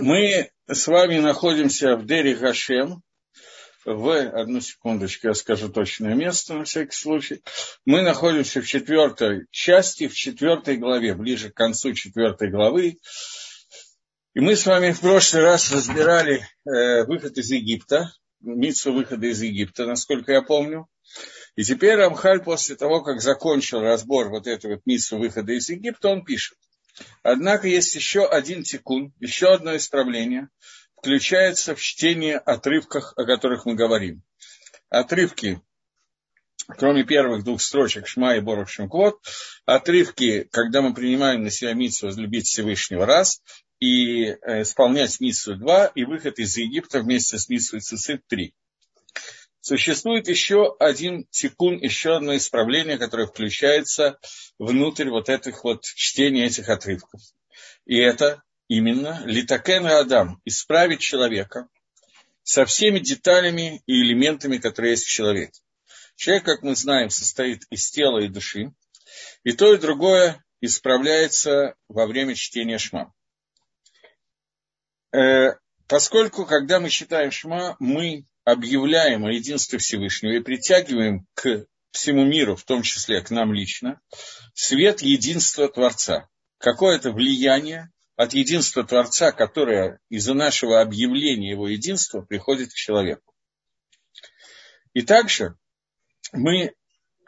[0.00, 3.02] Мы с вами находимся в Дери Гашем.
[3.84, 7.42] В одну секундочку я скажу точное место на всякий случай.
[7.84, 12.98] Мы находимся в четвертой части, в четвертой главе, ближе к концу четвертой главы.
[14.32, 18.10] И мы с вами в прошлый раз разбирали э, выход из Египта,
[18.40, 20.86] митсу выхода из Египта, насколько я помню.
[21.56, 26.08] И теперь Рамхаль после того, как закончил разбор вот этого вот митсу выхода из Египта,
[26.08, 26.56] он пишет.
[27.22, 30.48] Однако есть еще один тикун, еще одно исправление,
[30.96, 34.22] включается в чтение отрывках, о которых мы говорим.
[34.88, 35.60] Отрывки,
[36.66, 39.18] кроме первых двух строчек Шма и Борох Шимквот,
[39.64, 43.42] отрывки, когда мы принимаем на себя митсу возлюбить Всевышнего раз,
[43.80, 48.54] и э, исполнять миссию два, и выход из Египта вместе с миссией Цицит три.
[49.70, 54.18] Существует еще один секун, еще одно исправление, которое включается
[54.58, 57.20] внутрь вот этих вот чтения этих отрывков.
[57.86, 61.68] И это именно литакен адам, исправить человека
[62.42, 65.62] со всеми деталями и элементами, которые есть в человеке.
[66.16, 68.72] Человек, как мы знаем, состоит из тела и души,
[69.44, 73.14] и то и другое исправляется во время чтения шма.
[75.12, 75.52] Э,
[75.86, 82.56] поскольку, когда мы читаем шма, мы объявляем о единстве Всевышнего и притягиваем к всему миру,
[82.56, 84.00] в том числе к нам лично,
[84.54, 86.28] свет единства Творца.
[86.58, 93.34] Какое-то влияние от единства Творца, которое из-за нашего объявления его единства приходит к человеку.
[94.92, 95.56] И также
[96.32, 96.74] мы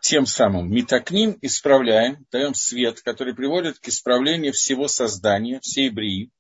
[0.03, 6.31] тем самым метакним исправляем, даем свет, который приводит к исправлению всего создания, всей брии.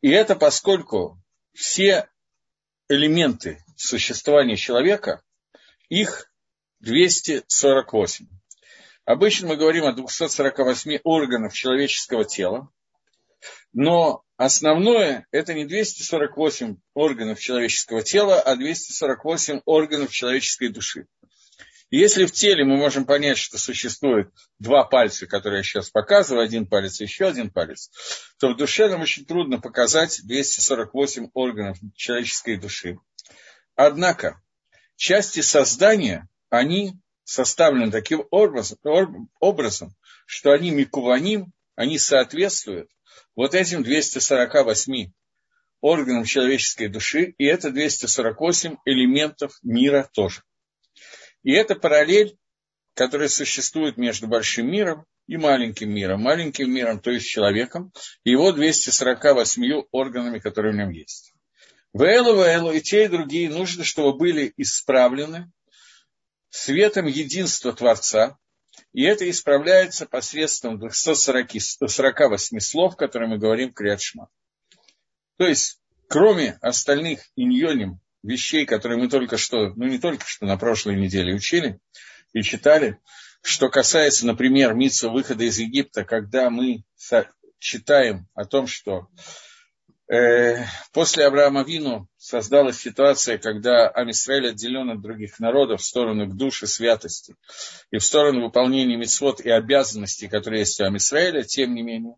[0.00, 2.08] И это поскольку все
[2.88, 5.22] элементы существования человека,
[5.88, 6.30] их
[6.80, 8.26] 248.
[9.04, 12.70] Обычно мы говорим о 248 органах человеческого тела,
[13.72, 21.06] но основное это не 248 органов человеческого тела, а 248 органов человеческой души.
[21.90, 26.66] Если в теле мы можем понять, что существует два пальца, которые я сейчас показываю, один
[26.66, 27.90] палец и еще один палец,
[28.40, 32.98] то в душе нам очень трудно показать 248 органов человеческой души.
[33.74, 34.40] Однако
[34.96, 38.78] части создания, они составлены таким образом,
[39.40, 39.94] образом
[40.26, 42.88] что они микуваним, они соответствуют
[43.34, 45.12] вот этим 248
[45.80, 50.42] органам человеческой души, и это 248 элементов мира тоже.
[51.42, 52.38] И это параллель,
[52.94, 56.22] которая существует между большим миром и маленьким миром.
[56.22, 57.92] Маленьким миром, то есть человеком,
[58.22, 61.33] и его 248 органами, которые в нем есть.
[61.94, 65.52] В Элу, в Элу и те, и другие нужно, чтобы были исправлены
[66.50, 68.36] светом единства Творца,
[68.92, 74.28] и это исправляется посредством 248 слов, которые мы говорим в Криадшма.
[75.38, 80.56] То есть, кроме остальных иньоним, вещей, которые мы только что, ну не только что на
[80.56, 81.78] прошлой неделе учили
[82.32, 82.98] и читали,
[83.40, 86.82] что касается, например, митца выхода из Египта, когда мы
[87.60, 89.06] читаем о том, что
[90.92, 96.66] после Авраама Вину создалась ситуация, когда Амисраэль отделен от других народов в сторону к душе
[96.66, 97.34] святости
[97.90, 102.16] и в сторону выполнения мецвод и обязанностей, которые есть у Амисраэля, тем не менее,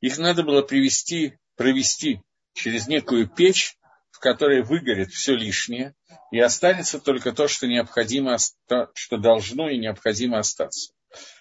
[0.00, 2.20] их надо было привести, провести
[2.54, 3.76] через некую печь,
[4.10, 5.94] в которой выгорит все лишнее,
[6.32, 10.92] и останется только то, что необходимо, то, что должно и необходимо остаться.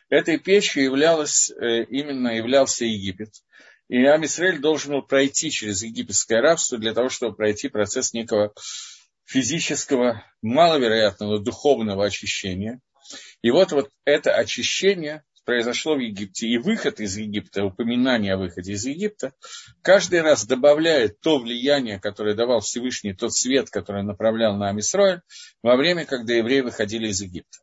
[0.09, 3.33] Этой печью являлась, э, именно являлся Египет.
[3.89, 8.53] И Амисраэль должен был пройти через египетское рабство для того, чтобы пройти процесс некого
[9.25, 12.81] физического, маловероятного духовного очищения.
[13.41, 16.47] И вот, вот это очищение произошло в Египте.
[16.47, 19.33] И выход из Египта, упоминание о выходе из Египта,
[19.81, 25.21] каждый раз добавляет то влияние, которое давал Всевышний, тот свет, который направлял на Амисроэль
[25.63, 27.59] во время, когда евреи выходили из Египта.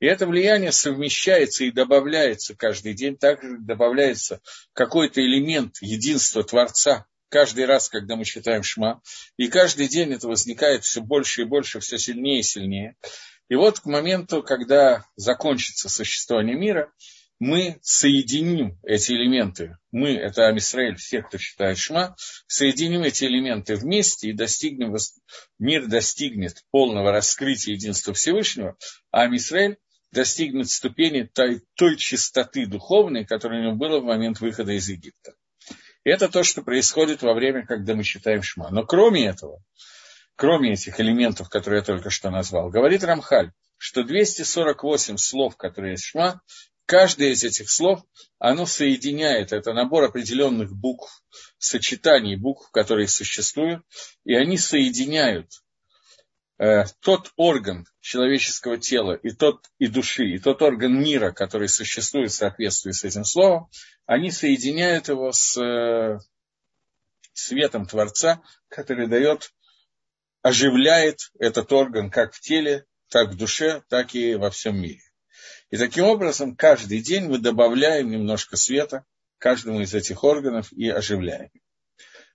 [0.00, 4.40] И это влияние совмещается и добавляется каждый день, также добавляется
[4.72, 9.00] какой-то элемент единства Творца каждый раз, когда мы читаем Шма.
[9.36, 12.96] И каждый день это возникает все больше и больше, все сильнее и сильнее.
[13.48, 16.92] И вот к моменту, когда закончится существование мира,
[17.40, 22.14] мы соединим эти элементы, мы, это Амисраэль, все, кто читает Шма,
[22.46, 24.94] соединим эти элементы вместе и достигнем,
[25.58, 28.76] мир достигнет полного раскрытия единства Всевышнего,
[29.10, 29.78] а Амисраэль
[30.12, 35.32] достигнет ступени той, той чистоты духовной, которая у него была в момент выхода из Египта.
[36.04, 38.70] Это то, что происходит во время, когда мы читаем Шма.
[38.70, 39.62] Но кроме этого,
[40.36, 46.04] кроме этих элементов, которые я только что назвал, говорит Рамхаль, что 248 слов, которые есть
[46.04, 46.42] Шма,
[46.90, 48.02] каждое из этих слов,
[48.40, 51.22] оно соединяет, это набор определенных букв,
[51.56, 53.84] сочетаний букв, которые существуют,
[54.24, 55.46] и они соединяют
[56.58, 62.32] э, тот орган человеческого тела и тот и души, и тот орган мира, который существует
[62.32, 63.68] в соответствии с этим словом,
[64.06, 66.18] они соединяют его с э,
[67.32, 69.52] светом Творца, который дает,
[70.42, 75.09] оживляет этот орган как в теле, так в душе, так и во всем мире.
[75.70, 79.04] И таким образом каждый день мы добавляем немножко света
[79.38, 81.50] каждому из этих органов и оживляем.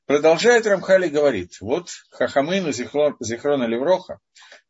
[0.05, 4.19] Продолжает Рамхали говорит, вот Хахамейну Зихрона Левроха,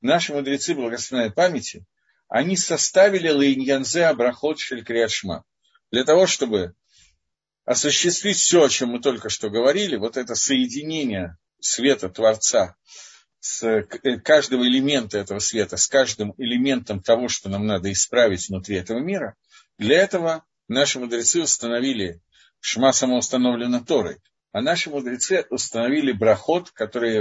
[0.01, 1.85] наши мудрецы благословенной памяти,
[2.27, 5.43] они составили Лейньянзе Абрахот Шелькриашма
[5.91, 6.73] для того, чтобы
[7.65, 12.75] осуществить все, о чем мы только что говорили, вот это соединение света Творца
[13.45, 13.83] с э,
[14.17, 19.35] каждого элемента этого света, с каждым элементом того, что нам надо исправить внутри этого мира,
[19.77, 22.21] для этого наши мудрецы установили,
[22.59, 24.17] шма самоустановлена Торой,
[24.51, 27.19] а наши мудрецы установили брахот, который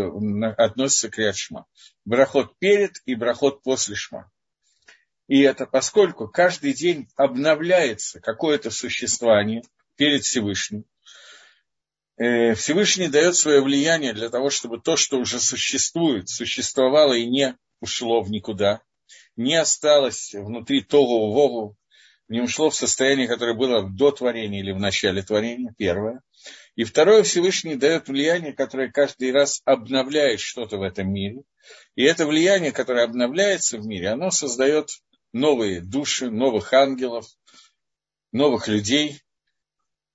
[0.55, 1.67] относится к ряд шма.
[2.07, 4.31] Брахот перед и брахот после шма.
[5.29, 9.63] И это поскольку каждый день обновляется какое-то существование
[9.97, 10.87] перед Всевышним,
[12.17, 18.23] Всевышний дает свое влияние для того, чтобы то, что уже существует, существовало и не ушло
[18.23, 18.83] в никуда,
[19.37, 21.77] не осталось внутри того вову,
[22.29, 26.23] не ушло в состояние, которое было до творения или в начале творения, первое.
[26.75, 31.43] И второе, Всевышний дает влияние, которое каждый раз обновляет что-то в этом мире.
[31.97, 34.89] И это влияние, которое обновляется в мире, оно создает
[35.33, 37.27] новые души, новых ангелов,
[38.33, 39.21] новых людей,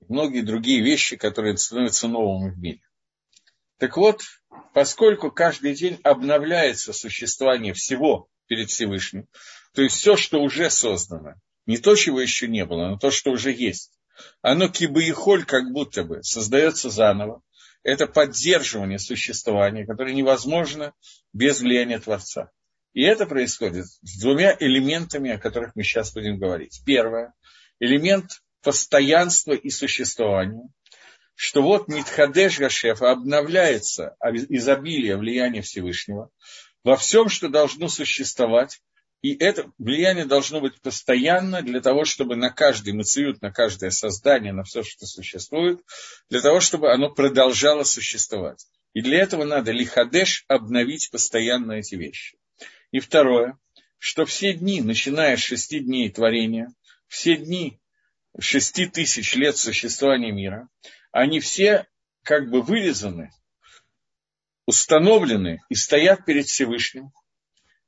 [0.08, 2.82] многие другие вещи, которые становятся новыми в мире.
[3.78, 4.22] Так вот,
[4.74, 9.28] поскольку каждый день обновляется существование всего перед Всевышним,
[9.74, 11.36] то есть все, что уже создано,
[11.66, 13.92] не то, чего еще не было, но то, что уже есть,
[14.42, 17.42] оно кибаихоль как будто бы создается заново.
[17.84, 20.94] Это поддерживание существования, которое невозможно
[21.32, 22.52] без влияния Творца.
[22.94, 26.82] И это происходит с двумя элементами, о которых мы сейчас будем говорить.
[26.86, 27.34] Первое.
[27.80, 30.70] Элемент постоянства и существования,
[31.36, 34.16] что вот Нитхадеш Гашефа обновляется
[34.50, 36.30] изобилие влияния Всевышнего
[36.84, 38.82] во всем, что должно существовать,
[39.22, 44.54] и это влияние должно быть постоянно для того, чтобы на каждый мациют, на каждое создание,
[44.54, 45.82] на все, что существует,
[46.30, 48.66] для того, чтобы оно продолжало существовать.
[48.94, 52.38] И для этого надо лихадеш обновить постоянно эти вещи.
[52.92, 53.58] И второе,
[53.98, 56.74] что все дни, начиная с шести дней творения,
[57.08, 57.80] все дни
[58.38, 60.70] шести тысяч лет существования мира,
[61.12, 61.88] они все
[62.24, 63.32] как бы вырезаны,
[64.66, 67.12] установлены и стоят перед Всевышним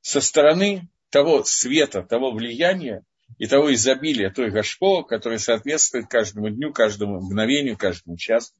[0.00, 3.04] со стороны того света, того влияния
[3.38, 8.52] и того изобилия, той гашпо, которое соответствует каждому дню, каждому мгновению, каждому часу.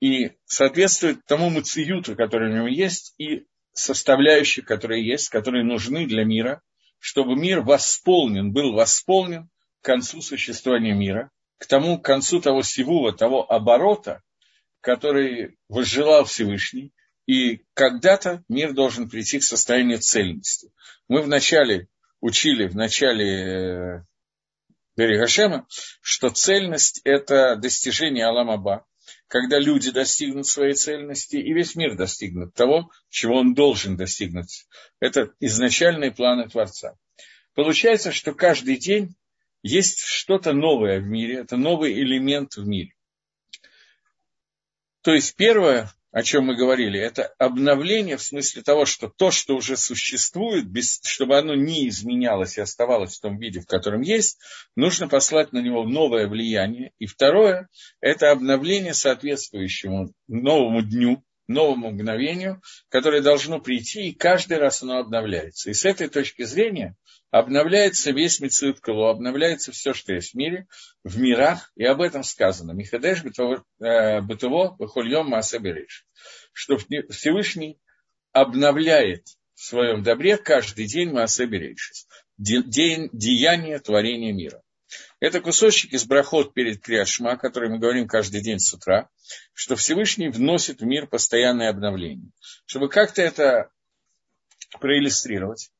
[0.00, 6.24] И соответствует тому мациюту, который у него есть, и составляющих, которые есть, которые нужны для
[6.24, 6.62] мира,
[6.98, 9.48] чтобы мир восполнен, был восполнен
[9.82, 14.22] к концу существования мира, к тому к концу того сивува, того оборота,
[14.80, 16.92] который возжелал Всевышний,
[17.26, 20.72] и когда-то мир должен прийти к состоянию цельности.
[21.08, 21.88] Мы вначале
[22.20, 24.04] учили, в начале э,
[24.96, 25.66] Берегашема,
[26.00, 28.86] что цельность– это достижение Аламаба,
[29.26, 34.66] когда люди достигнут своей цельности, и весь мир достигнет того, чего он должен достигнуть.
[35.00, 36.96] Это изначальные планы Творца.
[37.54, 39.16] Получается, что каждый день
[39.62, 42.94] есть что-то новое в мире, это новый элемент в мире.
[45.02, 49.56] То есть первое, о чем мы говорили, это обновление в смысле того, что то, что
[49.56, 54.38] уже существует, без, чтобы оно не изменялось и оставалось в том виде, в котором есть,
[54.76, 56.92] нужно послать на него новое влияние.
[56.98, 57.68] И второе,
[58.00, 65.70] это обновление соответствующему новому дню, новому мгновению, которое должно прийти, и каждый раз оно обновляется.
[65.70, 66.96] И с этой точки зрения
[67.30, 70.66] обновляется весь Мецидкалу, обновляется все, что есть в мире,
[71.04, 72.72] в мирах, и об этом сказано.
[72.72, 74.20] Михадеш бытово, э,
[74.78, 76.06] выхольем маасабереш.
[76.52, 76.76] Что
[77.10, 77.78] Всевышний
[78.32, 82.06] обновляет в своем добре каждый день маасабереш.
[82.36, 84.61] День деяния творения мира.
[85.22, 89.08] Это кусочек из брахот перед Криашма, который мы говорим каждый день с утра,
[89.54, 92.32] что Всевышний вносит в мир постоянное обновление.
[92.66, 93.70] Чтобы как-то это
[94.80, 95.70] проиллюстрировать,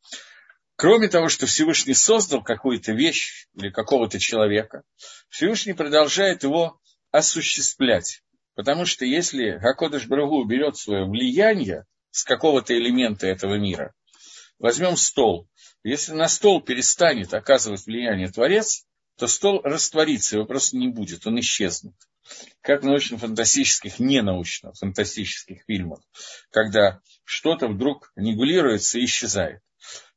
[0.76, 4.84] Кроме того, что Всевышний создал какую-то вещь или какого-то человека,
[5.28, 6.80] Всевышний продолжает его
[7.10, 8.22] осуществлять.
[8.54, 13.92] Потому что если Гакодыш Брагу берет свое влияние с какого-то элемента этого мира,
[14.60, 15.48] возьмем стол,
[15.82, 21.38] если на стол перестанет оказывать влияние Творец, то стол растворится, его просто не будет, он
[21.40, 21.94] исчезнет.
[22.60, 26.00] Как в научно-фантастических, не научно-фантастических фильмах,
[26.50, 29.60] когда что-то вдруг регулируется и исчезает.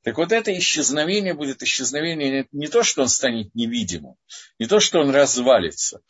[0.04, 4.16] Так вот это исчезновение будет исчезновение не то, что он станет невидимым,
[4.60, 6.02] не то, что он развалится.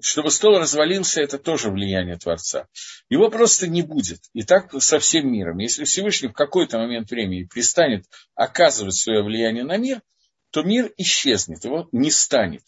[0.00, 2.66] Чтобы стол развалился, это тоже влияние Творца.
[3.10, 4.20] Его просто не будет.
[4.32, 5.58] И так со всем миром.
[5.58, 10.00] Если Всевышний в какой-то момент времени перестанет оказывать свое влияние на мир,
[10.52, 12.62] то мир исчезнет, его не станет.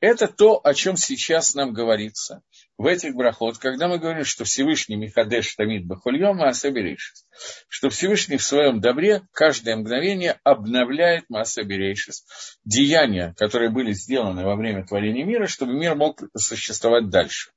[0.00, 2.42] Это то, о чем сейчас нам говорится
[2.76, 7.26] в этих ברכות, когда мы говорим, что Всевышний מחדש תמיד בכל יום מעשה בראשית,
[7.66, 12.24] что Всевышний в своем добре каждое мгновение обновляет מעשה בראשית,
[12.64, 17.50] деяния, которые были сделаны во время творения мира, чтобы мир мог существовать дальше.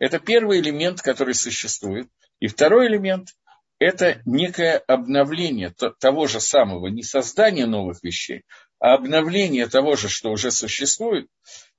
[0.00, 2.08] Это первый элемент, который существует.
[2.40, 3.28] И второй элемент–
[3.78, 8.44] это некое обновление того же самого, не создание новых вещей,
[8.78, 11.28] обновление того же, что уже существует,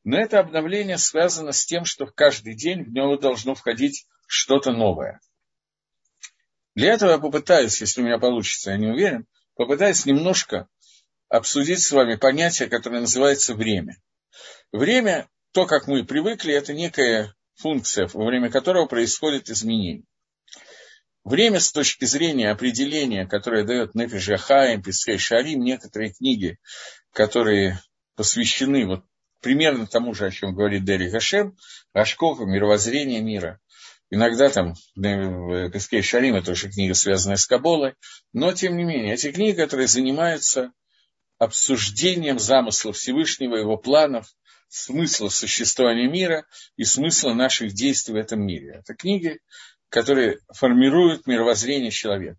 [0.04, 5.20] но это обновление связано с тем, что каждый день в него должно входить что-то новое.
[6.76, 10.68] Для этого я попытаюсь, если у меня получится, я не уверен, попытаюсь немножко
[11.28, 13.98] обсудить с вами понятие, которое называется время.
[14.72, 20.06] Время, то, как мы привыкли, это некая функция, во время которого происходит изменение.
[21.30, 26.58] Время с точки зрения определения, которое дает Нефиш Ахаим, Писхей Шарим, некоторые книги,
[27.14, 27.80] которые
[28.16, 29.06] посвящены вот
[29.40, 31.56] примерно тому же, о чем говорит Дери Гашем,
[31.94, 33.60] Рашков, мировоззрение мира.
[34.10, 37.94] Иногда там в Песке Шарим, это уже книга, связанная с Каболой,
[38.34, 40.72] но тем не менее, эти книги, которые занимаются
[41.38, 44.26] обсуждением замысла Всевышнего, его планов,
[44.68, 48.80] смысла существования мира и смысла наших действий в этом мире.
[48.80, 49.40] Это книги,
[49.90, 52.38] которые формируют мировоззрение человека.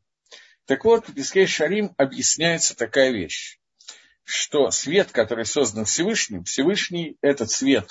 [0.66, 3.61] Так вот, в Песке Шарим объясняется такая вещь
[4.30, 7.90] что свет, который создан Всевышним, Всевышний этот свет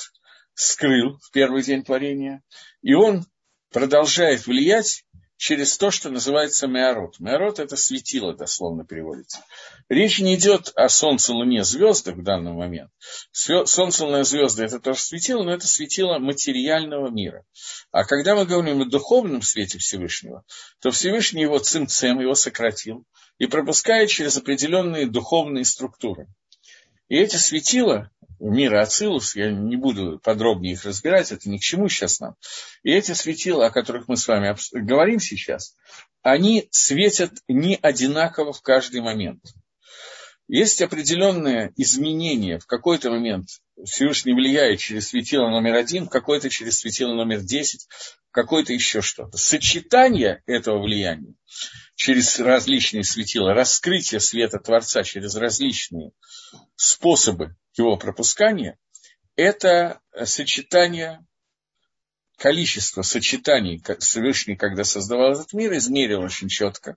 [0.53, 2.41] скрыл в первый день творения,
[2.81, 3.25] и он
[3.71, 5.03] продолжает влиять
[5.39, 7.17] через то, что называется Меорот.
[7.19, 9.46] Меорот– это светило, дословно переводится.
[9.88, 12.91] Речь не идет о Солнце, Луне, звездах в данный момент.
[13.31, 17.46] Солнце, Луна, звезды– это тоже светило, но это светило материального мира.
[17.91, 20.43] А когда мы говорим о духовном свете Всевышнего,
[20.81, 23.05] то Всевышний его цимцем, его сократил,
[23.38, 26.27] и пропускает через определенные духовные структуры.
[27.08, 31.89] И эти светила мира Ацилус, я не буду подробнее их разбирать, это ни к чему
[31.89, 32.36] сейчас нам.
[32.84, 35.75] И эти светила, о которых мы с вами говорим сейчас,
[36.22, 39.41] они светят не одинаково в каждый момент.
[40.48, 42.58] Есть определенные изменения.
[42.58, 43.50] В какой-то момент
[43.86, 47.88] Всевышний влияет через светило номер один, в какой-то через светило номер десять,
[48.29, 49.38] в какой-то еще что-то.
[49.38, 51.36] Сочетание этого влияния
[52.00, 56.12] через различные светила, раскрытие света Творца через различные
[56.75, 58.77] способы его пропускания,
[59.36, 61.25] это сочетание,
[62.38, 66.95] количество сочетаний Всевышний, когда создавал этот мир, измерил очень четко.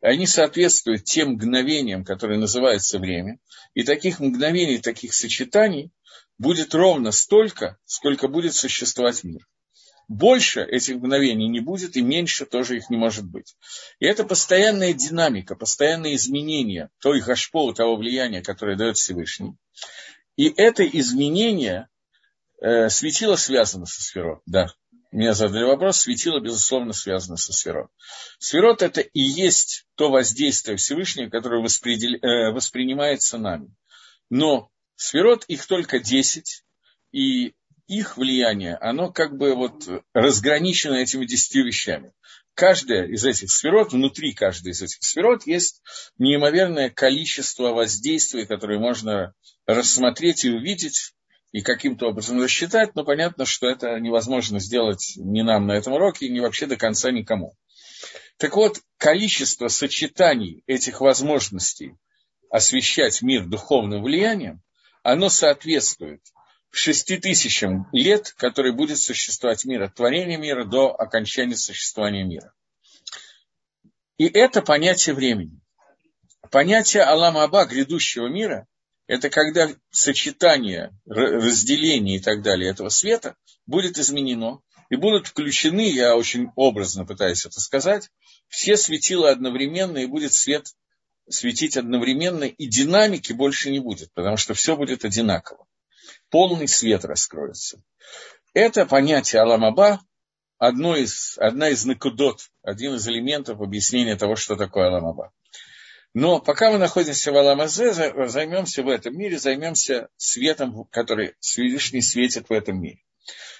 [0.00, 3.38] Они соответствуют тем мгновениям, которые называются время.
[3.74, 5.90] И таких мгновений, таких сочетаний
[6.38, 9.46] будет ровно столько, сколько будет существовать мир.
[10.06, 13.56] Больше этих мгновений не будет, и меньше тоже их не может быть.
[14.00, 19.54] И это постоянная динамика, постоянное изменение той гашпо, того влияния, которое дает Всевышний.
[20.36, 21.88] И это изменение
[22.60, 24.40] э, светило связано со сферой.
[24.46, 24.68] Да,
[25.14, 27.86] меня задали вопрос, светило, безусловно, связано со сферой.
[28.40, 31.96] Сферот– это и есть то воздействие Всевышнего, которое воспри...
[32.16, 33.68] э, воспринимается нами.
[34.28, 36.64] Но сферот их только 10,
[37.12, 37.54] и
[37.86, 42.12] их влияние, оно как бы вот разграничено этими десятью вещами.
[42.54, 45.82] Каждая из этих сферот, внутри каждой из этих сферот есть
[46.18, 49.34] неимоверное количество воздействий, которые можно
[49.66, 51.14] рассмотреть и увидеть,
[51.50, 56.28] и каким-то образом рассчитать, но понятно, что это невозможно сделать ни нам на этом уроке,
[56.28, 57.54] ни вообще до конца никому.
[58.38, 61.96] Так вот, количество сочетаний этих возможностей
[62.50, 64.62] освещать мир духовным влиянием,
[65.02, 66.22] оно соответствует
[66.74, 72.52] шести тысячам лет, который будет существовать мир от творения мира до окончания существования мира.
[74.18, 75.60] И это понятие времени.
[76.50, 78.66] Понятие Алама Аба, грядущего мира,
[79.06, 86.16] это когда сочетание, разделение и так далее этого света будет изменено, и будут включены, я
[86.16, 88.10] очень образно пытаюсь это сказать,
[88.48, 90.66] все светила одновременно, и будет свет
[91.28, 95.66] светить одновременно, и динамики больше не будет, потому что все будет одинаково
[96.30, 97.82] полный свет раскроется.
[98.52, 100.00] Это понятие Аламаба
[100.58, 105.32] одно из, одна из накудот, один из элементов объяснения того, что такое Аламаба.
[106.14, 112.48] Но пока мы находимся в Аламазе, займемся в этом мире, займемся светом, который Всевышний светит
[112.48, 113.02] в этом мире.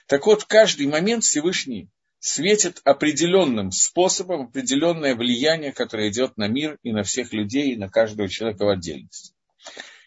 [0.06, 6.78] Так вот, в каждый момент Всевышний светит определенным способом, определенное влияние, которое идет на мир
[6.82, 9.34] и на всех людей, и на каждого человека в отдельности.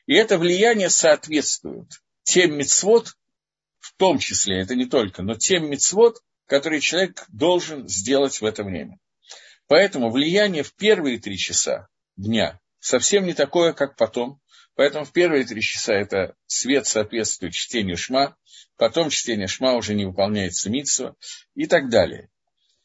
[0.06, 3.14] И это влияние соответствует тем мецвод,
[3.80, 8.66] в том числе, это не только, но тем мецвод, которые человек должен сделать в это
[8.66, 9.00] время.
[9.68, 14.42] Поэтому влияние в первые три часа дня совсем не такое, как потом.
[14.76, 18.36] Поэтому в первые три часа это свет соответствует чтению шма,
[18.76, 21.16] потом чтение шма уже не выполняется митсва
[21.56, 22.30] и так далее.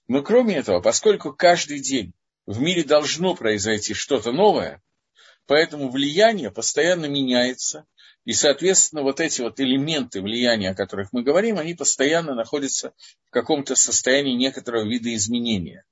[0.07, 2.15] Но кроме этого, поскольку каждый день
[2.47, 4.81] в мире должно произойти что-то новое,
[5.47, 7.87] поэтому влияние постоянно меняется,
[8.25, 12.93] и, соответственно, вот эти вот элементы влияния, о которых мы говорим, они постоянно находятся
[13.29, 15.85] в каком-то состоянии некоторого вида изменения.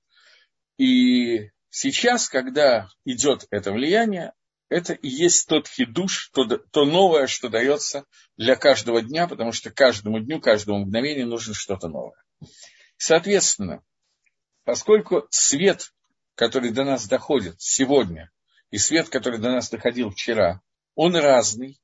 [0.78, 4.32] И сейчас, когда идет это влияние,
[4.68, 8.04] это и есть тот хидуш, то, то новое, что дается
[8.36, 12.22] для каждого дня, потому что каждому дню, каждому мгновению нужно что-то новое.
[12.96, 13.82] Соответственно,
[14.64, 15.92] поскольку свет,
[16.36, 18.30] который до нас доходит сегодня,
[18.70, 20.60] и свет, который до нас доходил вчера,
[20.94, 21.80] он разный.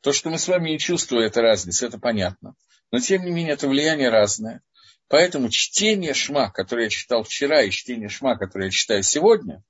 [0.00, 2.54] То, что мы с вами не чувствуем, это разница, это понятно.
[2.92, 4.62] Но, тем не менее, это влияние разное.
[5.08, 9.64] Поэтому чтение шма, которое я читал вчера, и чтение шма, которое я читаю сегодня,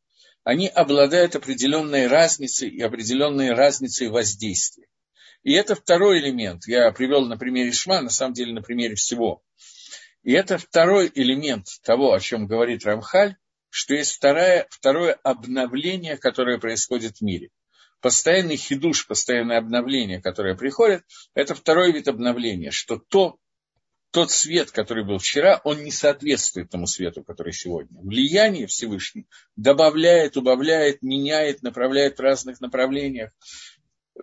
[0.45, 4.89] они обладают определенной разницей и определенной разницей воздействия.
[5.43, 6.67] И это второй элемент.
[6.67, 9.43] Я привел на примере шма, на самом деле на примере всего.
[10.23, 13.37] И это второй элемент того, о чем говорит Рамхаль,
[13.71, 17.51] что есть второе, второе обновление, которое происходит в мире.
[18.01, 21.03] Постоянный хидуш, постоянное обновление, которое приходит,
[21.35, 23.39] это второй вид обновления, что то,
[24.11, 28.01] тот свет, который был вчера, он не соответствует тому свету, который сегодня.
[28.01, 29.27] Влияние Всевышний
[29.57, 33.33] добавляет, убавляет, меняет, направляет в разных направлениях.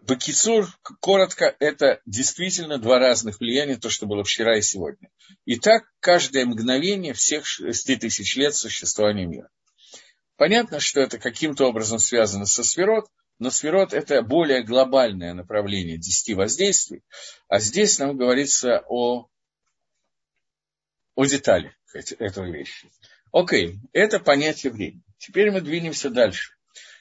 [0.01, 0.67] Бакицур,
[0.99, 5.09] коротко, это действительно два разных влияния, то, что было вчера и сегодня.
[5.45, 9.49] И так каждое мгновение всех 6 тысяч лет существования мира.
[10.37, 13.05] Понятно, что это каким-то образом связано со сферот,
[13.39, 17.03] но сферот– это более глобальное направление десяти воздействий,
[17.47, 19.29] а здесь нам говорится о
[21.15, 22.89] о деталях этого вещи.
[23.31, 25.03] Окей, это понятие времени.
[25.17, 26.53] Теперь мы двинемся дальше.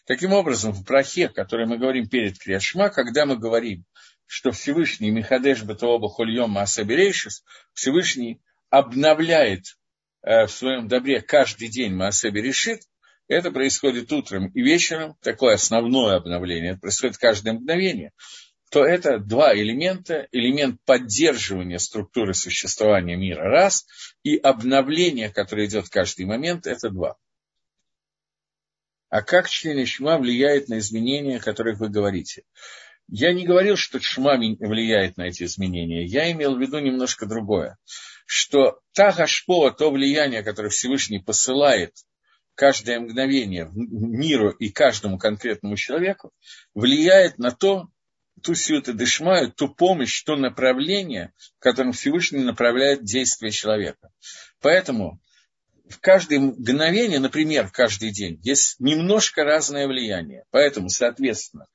[0.07, 3.85] Таким образом, в брахе, который мы говорим перед Криашма, когда мы говорим,
[4.27, 9.77] что Всевышний Михадеш Батооба Хульем Маасаберейшис, Всевышний обновляет
[10.23, 12.83] э, в своем добре каждый день Маасаберейшит,
[13.29, 18.13] это происходит утром и вечером, такое основное обновление, это происходит каждое мгновение
[18.75, 20.27] то это два элемента.
[20.33, 23.87] Элемент поддерживания структуры существования мира– раз,
[24.25, 27.17] и обновление, которое идет каждый момент– это два.
[29.11, 32.43] А как чтение шма влияет на изменения, о которых вы говорите?
[33.07, 36.05] Я не говорил, что шма влияет на эти изменения.
[36.05, 37.79] Я имел в виду немножко другое.
[38.27, 41.93] Что та гашпо, то влияние, которое Всевышний посылает
[42.55, 46.33] каждое мгновение миру и каждому конкретному человеку,
[46.75, 47.89] влияет на то,
[48.43, 54.11] ту силу дышмаю, ту помощь, то направление, в котором Всевышний направляет действие человека.
[54.61, 55.21] Поэтому
[55.89, 60.45] в каждое мгновение, например, в каждый день, есть немножко разное влияние.
[60.51, 61.67] Поэтому, соответственно,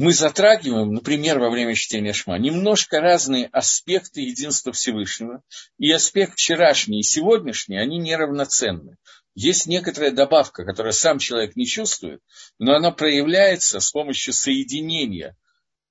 [0.00, 5.42] мы затрагиваем, например, во время чтения Шма, немножко разные аспекты единства Всевышнего.
[5.76, 8.96] И аспект вчерашний и сегодняшний, они неравноценны.
[9.34, 12.20] Есть некоторая добавка, которую сам человек не чувствует,
[12.58, 15.36] но она проявляется с помощью соединения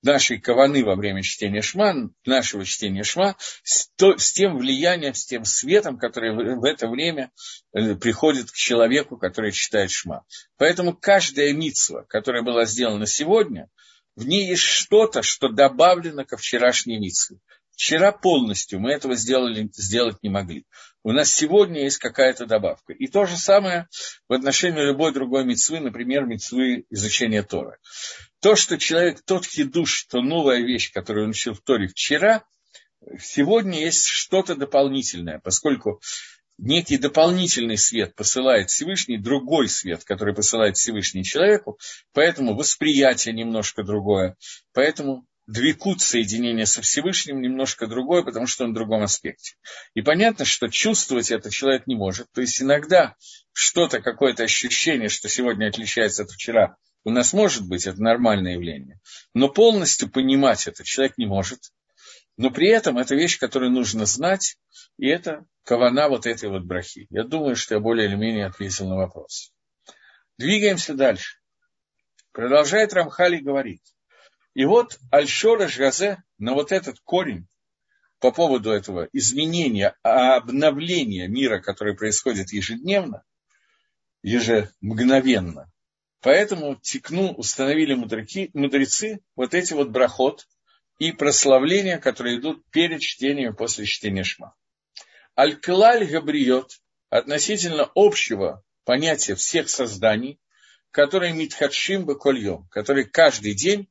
[0.01, 5.25] нашей каваны во время чтения шма, нашего чтения шма, с, то, с тем влиянием, с
[5.25, 7.31] тем светом, который в, в это время
[7.73, 10.23] э, приходит к человеку, который читает шма.
[10.57, 13.69] Поэтому каждая митсва, которая была сделана сегодня,
[14.15, 17.37] в ней есть что-то, что добавлено ко вчерашней митсве.
[17.79, 20.65] Вчера полностью мы этого сделали, сделать не могли.
[21.01, 22.91] У нас сегодня есть какая-то добавка.
[22.91, 23.87] И то же самое
[24.27, 27.77] в отношении любой другой мецвы, например, мецвы изучения Тора.
[28.41, 32.43] То, что человек, тот хидуш, что новая вещь, которую он учил в Торе вчера,
[33.17, 36.01] сегодня есть что-то дополнительное, поскольку
[36.57, 41.79] некий дополнительный свет посылает Всевышний, другой свет, который посылает Всевышний человеку,
[42.11, 44.35] поэтому восприятие немножко другое,
[44.73, 49.55] поэтому двикут соединение со Всевышним немножко другое, потому что он в другом аспекте.
[49.95, 52.27] И понятно, что чувствовать это человек не может.
[52.33, 53.15] То есть иногда
[53.51, 58.99] что-то, какое-то ощущение, что сегодня отличается от вчера, у нас может быть, это нормальное явление.
[59.33, 61.71] Но полностью понимать это человек не может.
[62.37, 64.55] Но при этом это вещь, которую нужно знать,
[64.97, 67.07] и это кавана вот этой вот брахи.
[67.09, 69.51] Я думаю, что я более или менее ответил на вопрос.
[70.37, 71.39] Двигаемся дальше.
[72.33, 73.81] Продолжает Рамхали говорить.
[74.59, 77.47] И вот Альшора Газе на вот этот корень
[78.19, 83.23] по поводу этого изменения, обновления мира, который происходит ежедневно,
[84.21, 85.71] ежемгновенно.
[86.19, 90.45] Поэтому текну установили мудреки, мудрецы вот эти вот брахот
[90.97, 94.55] и прославления, которые идут перед чтением после чтения шма.
[95.37, 100.37] Аль-Клаль Габриот относительно общего понятия всех созданий,
[100.91, 103.87] которые митхадшим бакольем, которые каждый день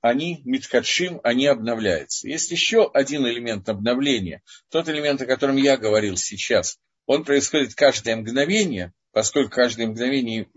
[0.00, 2.28] они митхадшим, они обновляются.
[2.28, 6.78] Есть еще один элемент обновления, тот элемент, о котором я говорил сейчас.
[7.06, 10.48] Он происходит каждое мгновение, поскольку каждое мгновение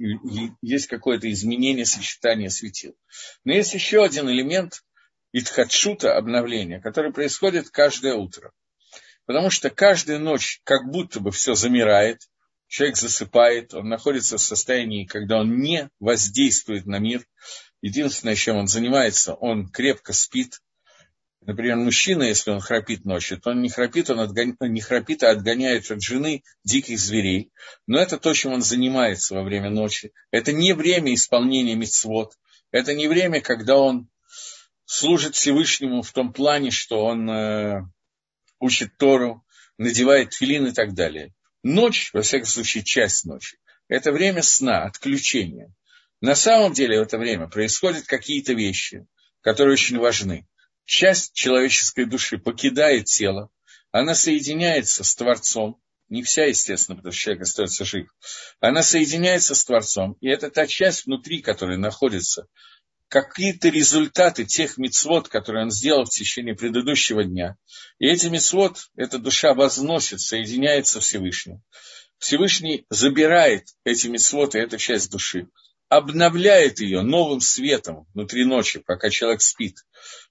[0.62, 2.96] есть какое-то изменение сочетания светил.
[3.44, 4.84] Но есть еще один элемент
[5.34, 8.52] итхадшута, обновления, который происходит каждое утро.
[9.26, 12.22] Потому что каждую ночь как будто бы все замирает,
[12.68, 17.26] человек засыпает, он находится в состоянии, когда он не воздействует на мир.
[17.84, 20.62] Единственное, чем он занимается, он крепко спит,
[21.46, 24.56] Например, мужчина, если он храпит ночью, то он не храпит, он отгоня...
[24.62, 27.52] не храпит, а отгоняет от жены диких зверей.
[27.86, 30.14] Но это то, чем он занимается во время ночи.
[30.32, 32.32] Это не время исполнения мецвод.
[32.72, 34.08] Это не время, когда он
[34.86, 37.82] служит Всевышнему в том плане, что он э,
[38.62, 39.46] учит Тору,
[39.78, 41.34] надевает филин и так далее.
[41.62, 43.58] Ночь, во всяком случае, часть ночи,
[43.90, 45.74] это время сна, отключения.
[46.24, 49.06] На самом деле в это время происходят какие-то вещи,
[49.42, 50.48] которые очень важны
[50.86, 53.50] часть человеческой души покидает тело,
[53.92, 58.08] она соединяется с Творцом, не вся, естественно, потому что человек остается жив,
[58.62, 62.48] она соединяется с Творцом, и это та часть внутри, которая находится,
[63.10, 67.58] какие-то результаты тех мецвод, которые он сделал в течение предыдущего дня.
[68.00, 71.62] И эти мецвод, эта душа возносит, соединяется Всевышним.
[72.18, 75.50] Всевышний забирает эти мецвод и эту часть души,
[75.90, 79.86] обновляет ее новым светом внутри ночи, пока человек спит,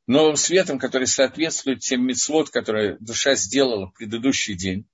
[0.07, 4.87] новым светом, который соответствует тем мецвод, которые душа сделала в предыдущий день,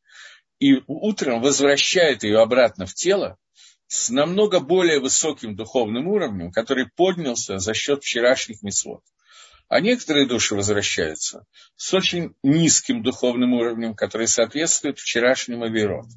[0.59, 3.38] и утром возвращает ее обратно в тело
[3.87, 9.03] с намного более высоким духовным уровнем, который поднялся за счет вчерашних мецвод.
[9.68, 11.44] А некоторые души возвращаются
[11.77, 16.09] с очень низким духовным уровнем, который соответствует вчерашнему авироту.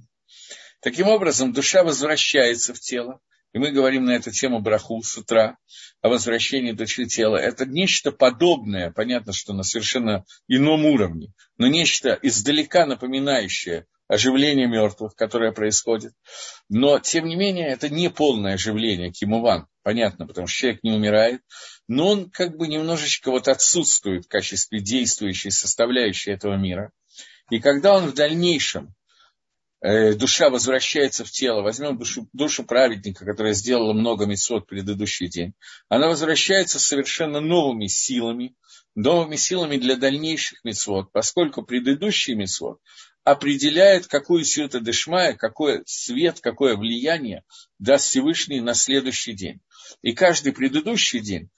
[0.82, 3.19] Таким образом, душа возвращается в тело,
[3.53, 5.57] и мы говорим на эту тему браху с утра,
[6.01, 7.37] о возвращении души тела.
[7.37, 15.15] Это нечто подобное, понятно, что на совершенно ином уровне, но нечто издалека напоминающее оживление мертвых,
[15.15, 16.13] которое происходит.
[16.69, 21.41] Но, тем не менее, это не полное оживление Кимуван, понятно, потому что человек не умирает,
[21.87, 26.91] но он как бы немножечко вот отсутствует в качестве действующей составляющей этого мира.
[27.49, 28.93] И когда он в дальнейшем
[29.82, 35.54] душа возвращается в тело, возьмем душу, душу праведника, которая сделала много месот предыдущий день,
[35.89, 38.56] она возвращается совершенно новыми силами,
[38.94, 42.80] новыми силами для дальнейших мецвод, поскольку предыдущий мецвод
[43.24, 47.44] определяет, какую силу дешмая, какой свет, какое влияние
[47.80, 49.62] даст Всевышний на следующий день.
[50.04, 51.50] И каждый предыдущий день,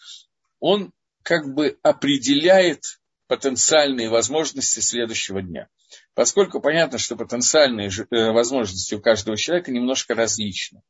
[0.59, 5.67] он как бы определяет потенциальные возможности следующего дня–
[6.15, 10.81] поскольку понятно, что потенциальные э, возможности у каждого человека немножко различны.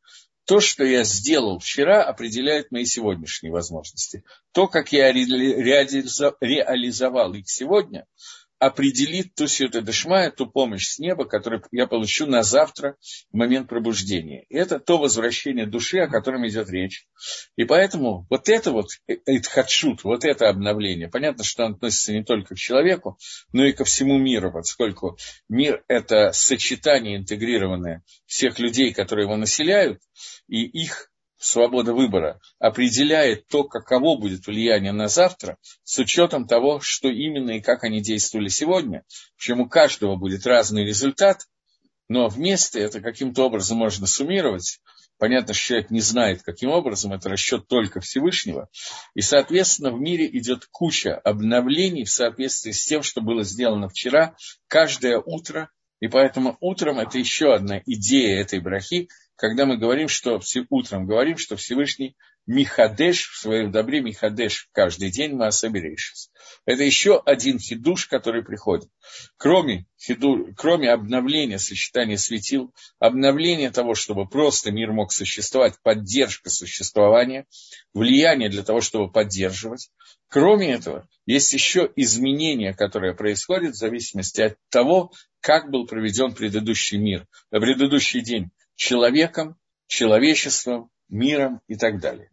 [0.45, 4.23] То, что я сделал вчера, определяет мои сегодняшние возможности.
[4.51, 5.11] То, как я
[6.41, 8.05] реализовал их сегодня,
[8.65, 12.97] определит ту сюда дешмая, ту помощь с неба, которую я получу на завтра,
[13.31, 14.45] в момент пробуждения.
[14.49, 17.05] И это то возвращение души, о котором идет речь.
[17.55, 18.87] И поэтому вот это вот,
[19.47, 23.17] хадшут, вот это обновление, понятно, что оно относится не только к человеку,
[23.51, 25.17] но и ко всему миру, поскольку
[25.49, 30.01] мир– это сочетание интегрированное всех людей, которые его населяют,
[30.47, 31.12] и их
[31.43, 37.61] свобода выбора определяет то, каково будет влияние на завтра, с учетом того, что именно и
[37.61, 39.03] как они действовали сегодня,
[39.37, 41.41] причем у каждого будет разный результат,
[42.07, 44.79] но вместе это каким-то образом можно суммировать.
[45.17, 48.69] Понятно, что человек не знает, каким образом, это расчет только Всевышнего.
[49.13, 54.35] И, соответственно, в мире идет куча обновлений в соответствии с тем, что было сделано вчера,
[54.67, 55.69] каждое утро.
[55.99, 61.37] И поэтому утром это еще одна идея этой брахи, когда мы говорим, что утром говорим,
[61.37, 62.15] что Всевышний
[62.45, 66.29] Михадеш в своем добре, Михадеш каждый день мы Маасаберейшис.
[66.65, 68.89] Это еще один хидуш, который приходит.
[69.37, 77.45] Кроме, хиду, кроме обновления сочетания светил, обновления того, чтобы просто мир мог существовать, поддержка существования,
[77.93, 79.89] влияние для того, чтобы поддерживать.
[80.27, 86.97] Кроме этого, есть еще изменения, которые происходят в зависимости от того, как был проведен предыдущий
[86.97, 89.57] мир, предыдущий день человеком,
[89.87, 92.31] человечеством, миром и так далее.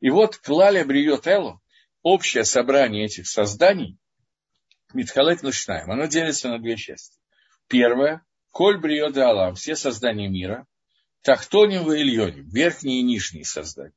[0.00, 1.60] И вот Клаля Бриот Элу,
[2.02, 3.98] общее собрание этих созданий,
[4.92, 7.18] Митхалет Лушнаем, оно делится на две части.
[7.68, 10.66] Первое, Коль Бриот Алам, все создания мира,
[11.22, 13.94] Тахтоним и Ильоним, верхние и нижние создания.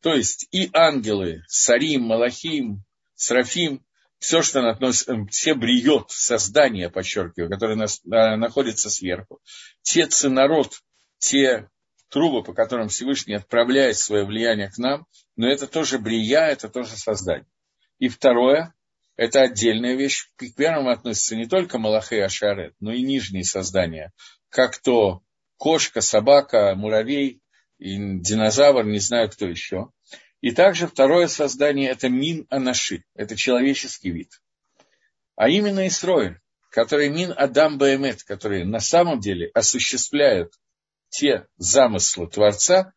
[0.00, 3.83] То есть и ангелы, Сарим, Малахим, Срафим,
[4.24, 7.76] все, что относится, все бриет, создания, подчеркиваю, которые
[8.10, 9.40] а, находятся сверху,
[9.82, 10.80] те ценород,
[11.18, 11.68] те
[12.08, 15.06] трубы, по которым Всевышний отправляет свое влияние к нам,
[15.36, 17.46] но это тоже брия, это тоже создание.
[17.98, 18.72] И второе,
[19.16, 20.30] это отдельная вещь.
[20.36, 24.10] К первому относятся не только Малахе и Ашарет, но и нижние создания,
[24.48, 25.20] как то
[25.58, 27.42] кошка, собака, муравей,
[27.78, 29.90] и динозавр, не знаю кто еще.
[30.44, 34.42] И также второе создание– это мин анаши, это человеческий вид.
[35.36, 40.52] А именно Исроиль, который мин Адам Баэмет, которые на самом деле осуществляют
[41.08, 42.92] те замыслы Творца,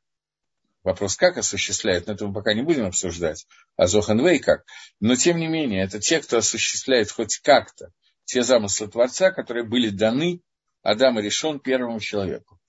[0.84, 4.66] вопрос, как осуществляют, но это мы пока не будем обсуждать, а Зоханвей как,
[5.00, 7.94] но тем не менее, это те, кто осуществляет хоть как-то
[8.26, 10.42] те замыслы Творца, которые были даны
[10.82, 12.60] Адаму решен первому человеку.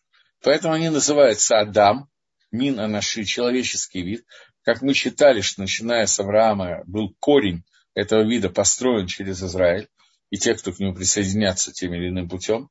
[0.41, 2.09] Поэтому они называются Адам,
[2.51, 4.25] Мин Анаши, человеческий вид,
[4.68, 9.88] как мы считали, что начиная с Авраама был корень этого вида построен через Израиль,
[10.28, 12.68] и те, кто к нему присоединятся тем или иным путем.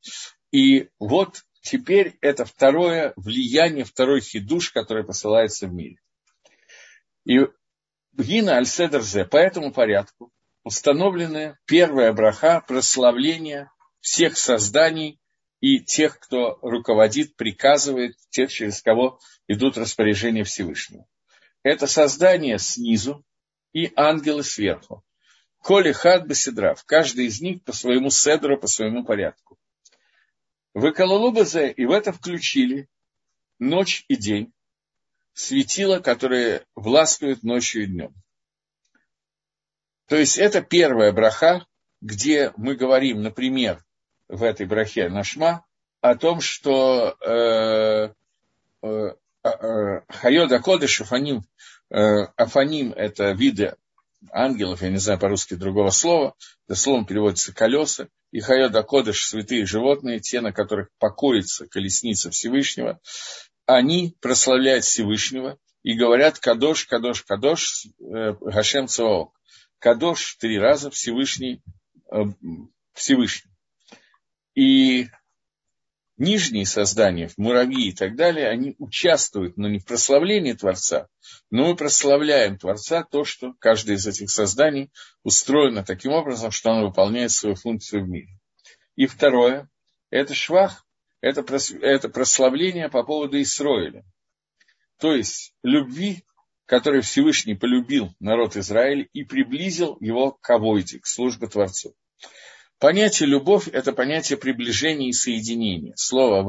[0.52, 5.98] И вот теперь это второе влияние, второй хидуш, который посылается в мире.
[7.26, 7.40] И
[8.14, 10.32] Гина Аль-Седерзе по этому порядку
[10.64, 15.20] установлены первая браха прославления всех созданий
[15.62, 21.08] и тех, кто руководит, приказывает, тех, через кого идут распоряжения Всевышнего
[21.68, 23.24] это создание снизу
[23.74, 25.04] и ангелы сверху.
[25.60, 29.58] Коли хад беседрав, каждый из них по своему седру, по своему порядку.
[30.74, 32.88] В Экалалубазе и в это включили
[33.60, 34.54] ночь и день,
[35.34, 38.14] светила, которые властвуют ночью и днем.
[40.08, 41.66] То есть это первая браха,
[42.02, 43.84] где мы говорим, например,
[44.28, 45.66] в этой брахе Нашма,
[46.02, 48.14] о том, что э,
[48.82, 49.14] Э,
[50.10, 51.44] Хайода Кодыш, Афаним,
[51.90, 53.76] э, Афаним– это виды
[54.32, 56.36] ангелов, я не знаю по-русски другого слова,
[56.68, 63.00] дословно переводится колеса, и Хайода Кодыш– святые животные, те, на которых покоится колесница Всевышнего,
[63.66, 69.34] они прославляют Всевышнего и говорят Кадош, Кадош, Кадош, э, Гашем Цаок.
[69.80, 71.62] Кадош три раза Всевышний,
[72.94, 73.52] Всевышний.
[74.56, 75.08] И
[76.18, 81.08] нижние создания, муравьи и так далее, они участвуют, но не в прославлении Творца,
[81.52, 84.92] но мы прославляем Творца то, что каждое из этих созданий
[85.24, 88.30] устроено таким образом, что оно выполняет свою функцию в мире.
[88.96, 89.70] И второе,
[90.10, 90.86] это швах,
[91.22, 91.46] это,
[91.82, 94.04] это прославление по поводу Исроиля.
[95.00, 96.24] То есть любви,
[96.66, 101.96] которой Всевышний полюбил народ Израиля и приблизил его к Авойде, к службе Творцу.
[102.80, 105.94] Понятие любовь– это понятие приближения и соединения.
[105.96, 106.44] Слово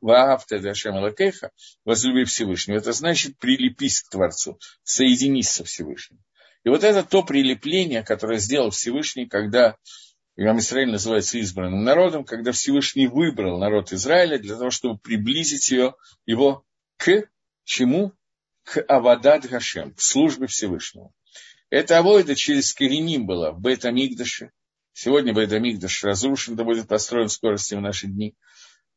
[0.00, 1.50] «ваагавте дашем лакеха»–
[1.84, 2.76] возлюби Всевышнего.
[2.76, 6.20] Это значит прилепись к Творцу, соединись со Всевышним.
[6.62, 9.76] И вот это то прилепление, которое сделал Всевышний, когда
[10.40, 15.96] Имам Израиль называется избранным народом, когда Всевышний выбрал народ Израиля для того, чтобы приблизить ее,
[16.26, 16.64] его
[16.96, 17.24] к
[17.64, 18.12] чему?
[18.62, 21.10] К Авадат Гашем, к службе Всевышнего.
[21.70, 24.50] Это авойда через Кореним была в Бет-Амигдаше,
[25.00, 28.34] Сегодня Байдамигдаш разрушен, да будет построен в скорости в наши дни.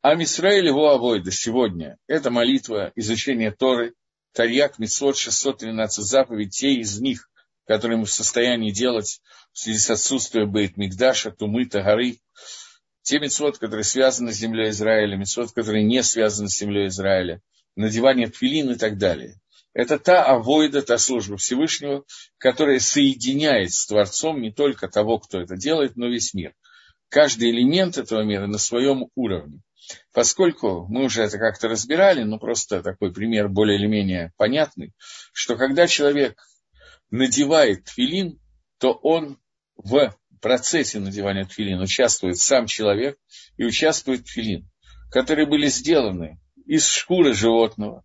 [0.00, 3.94] А Мисраиль его авойда сегодня– это молитва, изучение Торы,
[4.32, 7.30] Тарьяк, Митцвот, 613 заповедей, те из них,
[7.68, 9.20] которые мы в состоянии делать
[9.52, 12.18] в связи с отсутствием Бейт Мигдаша, Тумы, горы,
[13.02, 17.40] те митцвот, которые связаны с землей Израиля, митцвот, которые не связаны с землей Израиля,
[17.76, 19.40] надевание тфилин и так далее.
[19.74, 22.04] Это та авойда, та служба Всевышнего,
[22.38, 26.54] которая соединяет с Творцом не только того, кто это делает, но весь мир.
[27.08, 29.60] Каждый элемент этого мира на своем уровне.
[30.12, 34.92] Поскольку мы уже это как-то разбирали, но просто такой пример более или менее понятный,
[35.32, 36.38] что когда человек
[37.10, 38.38] надевает тфилин,
[38.78, 39.38] то он
[39.76, 43.16] в процессе надевания тфилин участвует сам человек
[43.56, 44.68] и участвует тфилин,
[45.10, 48.04] которые были сделаны из шкуры животного,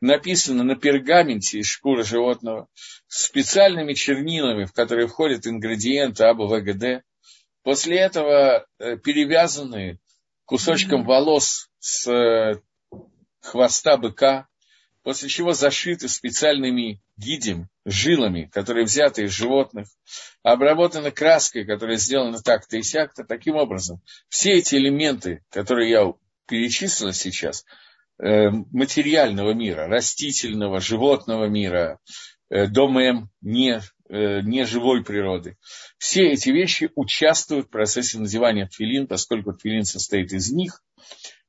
[0.00, 2.68] написано на пергаменте из шкуры животного
[3.06, 7.04] специальными чернилами, в которые входят ингредиенты АБВГД.
[7.62, 9.98] После этого э, перевязаны
[10.44, 12.60] кусочком волос с э,
[13.40, 14.48] хвоста быка,
[15.02, 19.86] после чего зашиты специальными гидем, жилами, которые взяты из животных,
[20.42, 23.24] обработаны краской, которая сделана так-то и сяк-то.
[23.24, 26.12] Таким образом, все эти элементы, которые я
[26.46, 27.64] перечислил сейчас,
[28.18, 31.98] материального мира, растительного, животного мира,
[32.50, 35.56] э, домем, не, э, не живой природы.
[35.98, 40.80] Все эти вещи участвуют в процессе надевания тфилин, поскольку тфилин состоит из них,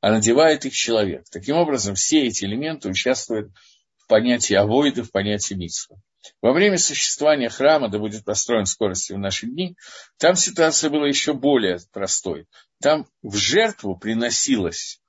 [0.01, 1.25] а надевает их человек.
[1.31, 3.51] Таким образом, все эти элементы участвуют
[3.97, 5.97] в понятии авойда, в понятии митсва.
[6.41, 9.75] Во время существования храма, да будет построен скоростью в наши дни,
[10.17, 12.47] там ситуация была еще более простой.
[12.81, 14.99] Там в жертву приносилось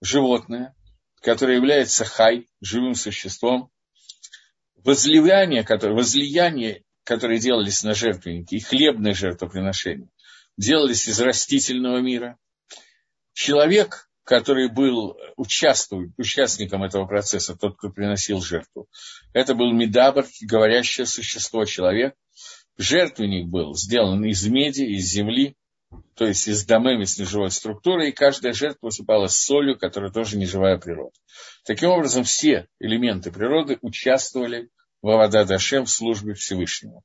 [0.00, 0.74] животное,
[1.20, 3.70] которое является хай, живым существом,
[4.76, 10.08] возливание, которое, возлияние, которые делались на жертвеннике, и хлебное жертвоприношение,
[10.56, 12.38] делались из растительного мира.
[13.32, 18.88] Человек, который был участвует, участником этого процесса, тот, кто приносил жертву,
[19.32, 22.14] это был Медабр, говорящее существо, человек.
[22.78, 25.56] Жертвенник был сделан из меди, из земли,
[26.14, 30.38] то есть из домеми с неживой структурой, и каждая жертва высыпалась с солью, которая тоже
[30.38, 31.14] неживая природа.
[31.64, 34.70] Таким образом, все элементы природы участвовали
[35.02, 37.02] в Авада Дашем в службе Всевышнего.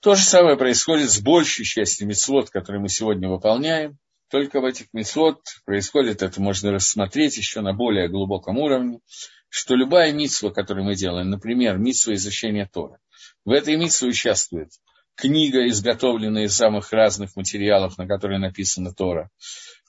[0.00, 3.98] То же самое происходит с большей частью мецвод, которые мы сегодня выполняем.
[4.30, 9.00] Только в этих мецвод происходит, это можно рассмотреть еще на более глубоком уровне,
[9.48, 12.98] что любая митсва, которую мы делаем, например, митсва изучения Тора,
[13.44, 14.70] в этой митсве участвует
[15.16, 19.30] книга, изготовленная из самых разных материалов, на которой написана Тора,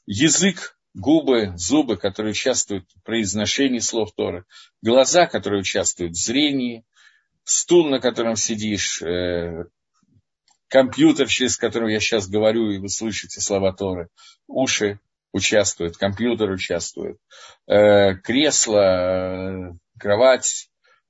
[0.05, 4.45] язык, губы, зубы, которые участвуют в произношении слов Торы,
[4.81, 6.85] глаза, которые участвуют в зрении,
[7.43, 9.65] стул, на котором сидишь, э,
[10.69, 14.09] компьютер, через который я сейчас говорю, и вы слышите слова Торы,
[14.47, 14.99] уши
[15.33, 17.17] участвуют, компьютер участвует,
[17.67, 20.69] э, кресло, э, кровать,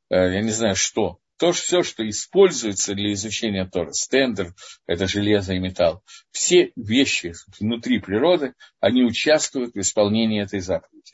[0.10, 4.54] я не знаю что то все, что используется для изучения Тора, стендер,
[4.86, 11.14] это железо и металл, все вещи внутри природы, они участвуют в исполнении этой заповеди.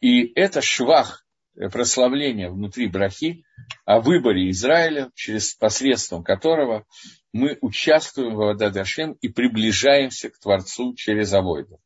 [0.00, 3.44] И это швах э, прославления внутри брахи
[3.84, 6.86] о выборе Израиля, через посредством которого
[7.32, 11.80] мы участвуем в Авададашем и приближаемся к Творцу через Авойду.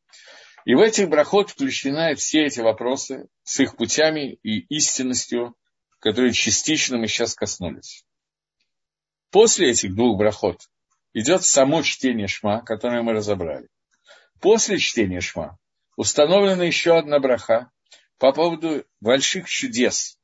[0.64, 5.57] И в этих брахот включены все эти вопросы с их путями и истинностью
[6.03, 8.05] которые частично мы сейчас коснулись.
[9.31, 10.69] После этих двух брахот
[11.15, 13.69] идет само чтение Шма, которое мы разобрали.
[14.41, 15.59] После чтения Шма
[15.97, 17.71] установлена еще одна браха
[18.19, 20.19] по поводу больших чудес,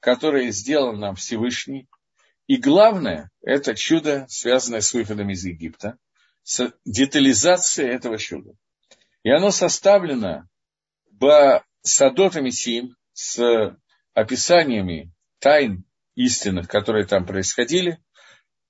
[0.00, 1.88] которые сделал нам Всевышний.
[2.46, 5.98] И главное, это чудо, связанное с выходом из Египта,
[6.42, 8.54] с детализацией этого чуда.
[9.24, 10.48] И оно составлено
[11.10, 13.76] в Садотами Сим с
[14.14, 18.02] описаниями тайн истинных, которые там происходили.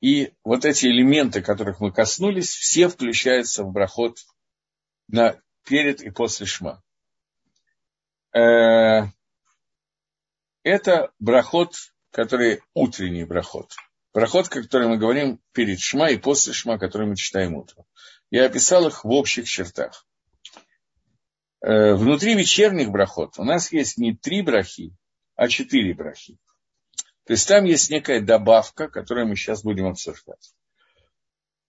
[0.00, 4.18] И вот эти элементы, которых мы коснулись, все включаются в брахот
[5.08, 6.82] на перед и после шма.
[8.32, 9.06] Э,
[10.62, 11.74] это брахот,
[12.10, 13.72] который утренний брахот.
[14.14, 17.84] Брахот, который мы говорим перед шма и после шма, который мы читаем утром.
[18.30, 20.06] Я описал их в общих чертах.
[21.60, 24.94] Э, внутри вечерних брахот у нас есть не три брахи,
[25.34, 26.38] а четыре брахи.
[27.28, 30.54] То есть там есть некая добавка, которую мы сейчас будем обсуждать.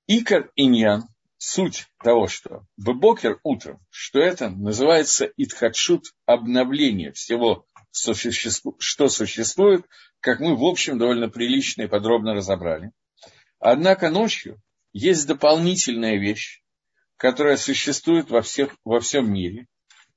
[0.07, 9.85] Икар иньян, суть того, что бебокер утром, что это называется итхадшут, обновление всего, что существует,
[10.21, 12.91] как мы, в общем, довольно прилично и подробно разобрали.
[13.59, 14.61] Однако ночью
[14.93, 16.63] есть дополнительная вещь,
[17.17, 19.67] которая существует во, всех, во всем мире.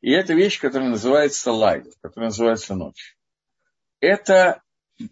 [0.02, 3.16] И это вещь, которая называется лайд, которая называется ночь.
[3.98, 4.61] Это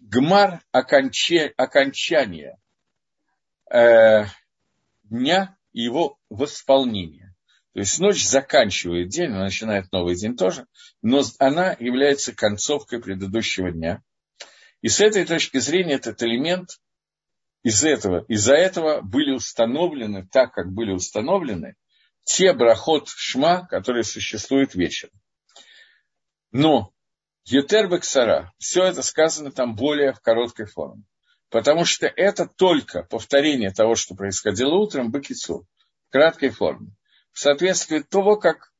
[0.01, 2.57] гмар оконче, окончание
[3.71, 4.25] э,
[5.03, 7.35] дня и его восполнение.
[7.73, 10.67] То есть ночь заканчивает день, она начинает новый день тоже,
[11.01, 14.03] но она является концовкой предыдущего дня.
[14.81, 16.81] И с этой точки зрения этот элемент
[17.63, 21.75] из этого, из-за этого были установлены, так как были установлены,
[22.23, 25.13] те брахот шма, которые существуют вечером.
[26.51, 26.93] Но
[27.45, 31.03] Етер Бексара, все это сказано там более в короткой форме.
[31.49, 35.67] Потому что это только повторение того, что происходило утром, Бакицу,
[36.07, 36.91] в краткой форме.
[37.33, 38.71] В соответствии того, как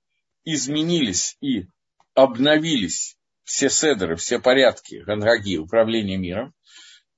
[0.46, 1.68] изменились и
[2.14, 6.54] обновились все седеры, все порядки, гангаги, управления миром,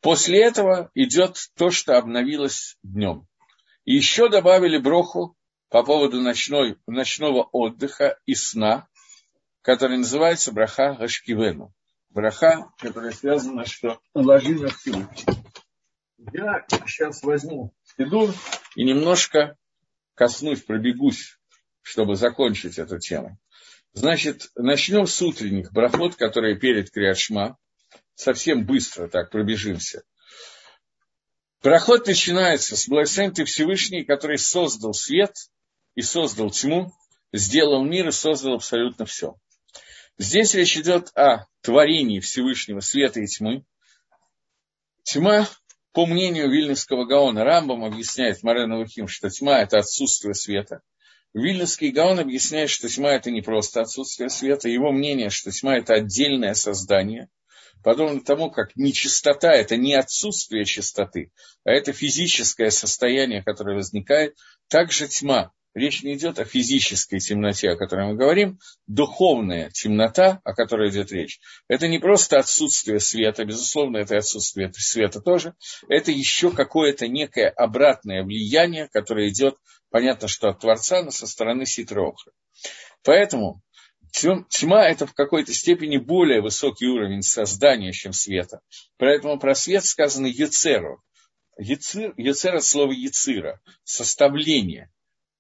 [0.02, 3.28] после этого идет то, что обновилось днем.
[3.86, 5.36] И еще добавили броху
[5.70, 8.88] по поводу ночной, ночного отдыха и сна,
[9.64, 11.74] который называется браха Гашкивену.
[12.09, 15.26] Браха, которая связана, что уложи на Всевышний.
[16.32, 18.30] Я сейчас возьму Сидур
[18.76, 19.57] и немножко
[20.14, 21.39] коснусь, пробегусь,
[21.82, 23.39] чтобы закончить эту тему.
[23.93, 27.57] Значит, начнем с утренних брахот, которые перед Криашма.
[28.16, 30.03] Совсем быстро так пробежимся.
[31.61, 35.34] Проход начинается с благословения Ты Всевышний, который создал свет
[35.95, 36.93] и создал тьму,
[37.32, 39.36] сделал мир и создал абсолютно все.
[40.18, 43.66] Здесь речь идет о творении Всевышнего света и тьмы.
[45.03, 45.49] Тьма,
[45.91, 50.82] по мнению Вильнюсского Гаона, Рамбам объясняет Марена Лухим, что тьма– это отсутствие света.
[51.34, 54.70] Вильнюсский Гаон объясняет, что тьма– это не просто отсутствие света.
[54.70, 57.30] Его мнение, что тьма– это отдельное создание–
[57.84, 61.32] подобно тому, как нечистота– это не отсутствие чистоты,
[61.64, 64.36] а это физическое состояние, которое возникает,
[64.70, 65.51] также тьма.
[65.74, 71.12] Речь не идет о физической темноте, о которой мы говорим, духовная темнота, о которой идет
[71.12, 71.40] речь.
[71.68, 75.56] Это не просто отсутствие света, безусловно, это отсутствие света тоже,
[75.90, 79.56] это еще какое-то некое обратное влияние, которое идет,
[79.90, 82.32] понятно, что от Творца, но со стороны Ситроха.
[83.04, 83.62] Поэтому
[84.14, 88.62] Тьма– это в какой-то степени более высокий уровень создания, чем света.
[88.98, 91.02] Поэтому про свет сказано «ецеру».
[91.58, 94.92] Ецер, ецер от слова «ецира»– составление.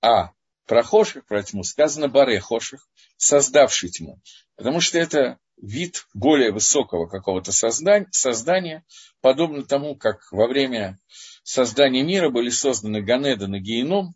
[0.03, 0.31] А
[0.67, 2.85] про хоших, про тьму, сказано «баре хоших»,
[3.15, 4.19] создавший тьму.
[4.57, 8.83] Потому что это вид более высокого какого-то создания, создания,
[9.21, 10.99] подобно тому, как во время
[11.43, 14.13] создания мира были созданы Ганеда и Геном,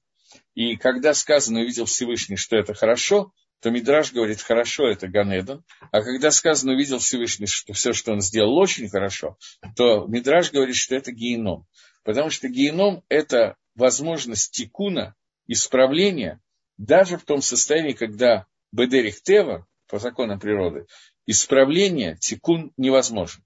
[0.56, 3.32] и когда сказано «увидел Всевышний, что это хорошо»,
[3.62, 5.64] то Мидраж говорит, хорошо, это Ганедон.
[5.92, 9.38] А когда сказано, увидел Всевышний, что все, что он сделал, очень хорошо,
[9.76, 11.66] то Мидраж говорит, что это геном.
[12.04, 15.16] Потому что геном– это возможность тикуна,
[15.48, 16.40] исправления,
[16.78, 20.86] даже в том состоянии, когда Бедерих Тева, по законам природы,
[21.26, 23.44] исправление, тикун невозможен.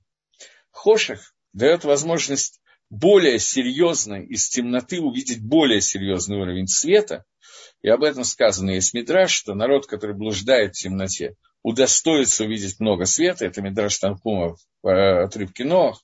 [0.71, 7.23] Хошах дает возможность более серьезно из темноты увидеть более серьезный уровень света,
[7.81, 13.05] и об этом сказано есть Мидраш, что народ, который блуждает в темноте, удостоится увидеть много
[13.05, 13.45] света.
[13.45, 16.03] Это Мидраш Танкума в э, отрывке Ноах.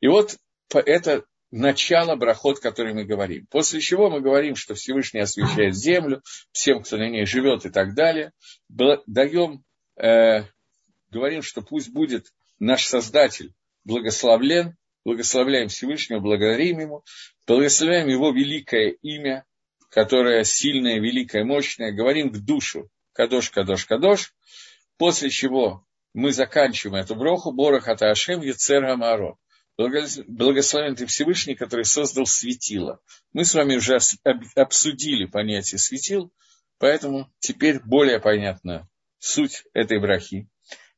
[0.00, 0.36] И вот
[0.72, 1.24] это
[1.54, 3.46] начало брахот, который мы говорим.
[3.46, 7.94] После чего мы говорим, что Всевышний освещает землю, всем, кто на ней живет и так
[7.94, 8.32] далее.
[8.68, 9.62] Даем,
[9.96, 10.42] э,
[11.10, 12.26] говорим, что пусть будет
[12.58, 17.04] наш Создатель благословлен, благословляем Всевышнего, благодарим Ему,
[17.46, 19.44] благословляем Его великое имя,
[19.90, 24.34] которая сильная, великая, мощная, говорим к душу Кадош, Кадош, Кадош,
[24.98, 29.38] после чего мы заканчиваем эту броху Борах Аташем Яцер Гамаро.
[29.76, 33.00] Благословен ты Всевышний, который создал светило.
[33.32, 33.98] Мы с вами уже
[34.54, 36.32] обсудили понятие светил,
[36.78, 40.48] поэтому теперь более понятна суть этой брахи.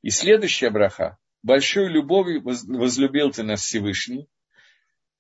[0.03, 1.17] И следующая браха.
[1.43, 4.29] Большой любовью возлюбил ты нас Всевышний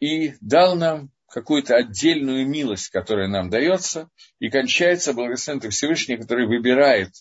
[0.00, 7.12] и дал нам какую-то отдельную милость, которая нам дается, и кончается благословен Всевышний, который выбирает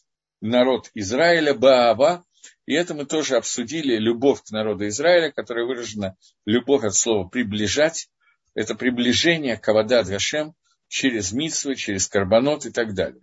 [0.41, 2.24] народ Израиля, Баава,
[2.65, 8.09] и это мы тоже обсудили, любовь к народу Израиля, которая выражена, любовь от слова «приближать»,
[8.53, 10.55] это приближение к Авадат Гашем
[10.87, 13.21] через Митсвы, через Карбонот и так далее.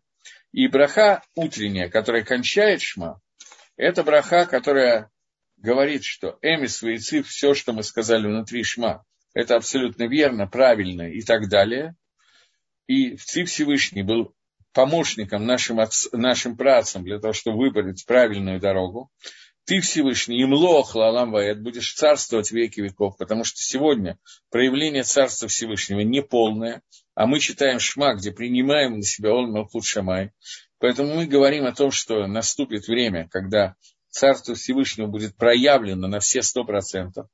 [0.52, 3.20] И браха утренняя, которая кончает Шма,
[3.76, 5.10] это браха, которая
[5.56, 11.22] говорит, что Эмис, Вейцив, все, что мы сказали внутри Шма, это абсолютно верно, правильно и
[11.22, 11.96] так далее.
[12.86, 14.34] И Ци Всевышний был
[14.72, 15.80] помощником нашим,
[16.12, 19.10] нашим працам для того, чтобы выбрать правильную дорогу.
[19.64, 24.18] Ты Всевышний, им лох лалам ваэт, будешь царствовать веки веков, потому что сегодня
[24.50, 26.82] проявление Царства Всевышнего неполное,
[27.14, 30.32] а мы читаем Шма, где принимаем на себя Он Малхут Шамай.
[30.78, 33.76] Поэтому мы говорим о том, что наступит время, когда
[34.10, 37.28] Царство Всевышнего будет проявлено на все сто процентов.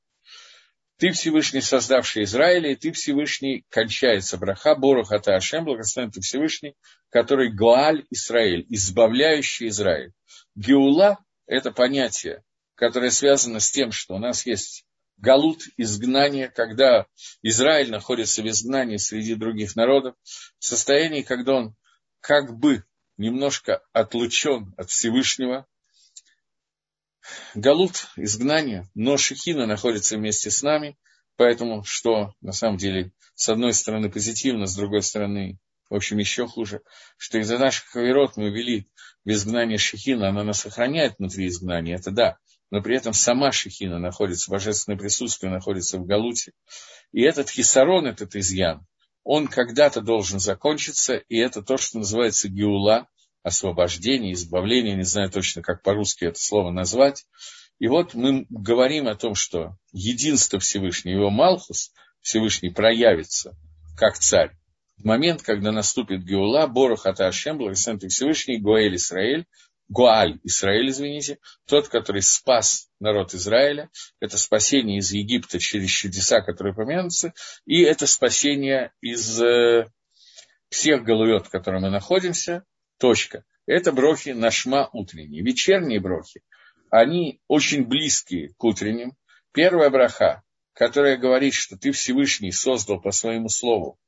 [0.99, 6.75] Ты Всевышний, создавший Израиля, и ты Всевышний, кончается браха, Борух Ата Ашем, благословен ты Всевышний,
[7.11, 10.13] который Гуаль Израиль, избавляющий Израиль.
[10.57, 12.43] Геула– это понятие,
[12.75, 14.85] которое связано с тем, что у нас есть
[15.19, 17.07] галут, изгнание, когда
[17.43, 20.17] Израиль находится в изгнании среди других народов,
[20.59, 21.77] в состоянии, когда он
[22.21, 22.83] как бы
[23.17, 25.65] немножко отлучен от Всевышнего,
[27.55, 30.99] Галут, изгнание, но Шехина находится вместе с нами,
[31.37, 35.59] поэтому, что на самом деле, с одной стороны позитивно, с другой стороны,
[35.91, 36.83] в общем, еще хуже,
[37.17, 38.89] что из-за наших хаверот мы вели
[39.25, 42.39] в изгнание Шехина, она нас сохраняет внутри изгнания, это да,
[42.71, 46.53] но при этом сама Шехина находится, божественное присутствие находится в Галуте.
[47.13, 48.87] И этот хисарон, этот изъян,
[49.25, 53.09] он когда-то должен закончиться, и это то, что называется геула,
[53.49, 57.27] освобождение, избавление, не знаю точно, как по-русски это слово назвать.
[57.79, 63.57] И вот мы говорим о том, что единство Всевышнего, его Малхус, Всевышний проявится
[63.97, 64.57] как царь.
[64.97, 69.47] В момент, когда наступит Геула, Борох Ата Ашем, благословен Всевышний, Гуэль Исраэль,
[69.89, 73.91] Гуаль Израиль, извините, тот, который спас народ Израиля,
[74.21, 77.33] это спасение из Египта через чудеса, которые помянутся,
[77.65, 79.87] и это спасение из э,
[80.69, 82.65] всех головет, в которых мы находимся,
[82.99, 83.45] точка.
[83.67, 85.43] Это брохи нашма утренние.
[85.43, 86.43] Вечерние брохи,
[86.91, 89.13] они очень близкие к утренним.
[89.53, 90.43] Первая браха,
[90.73, 93.99] которая говорит, что ты Всевышний создал по своему слову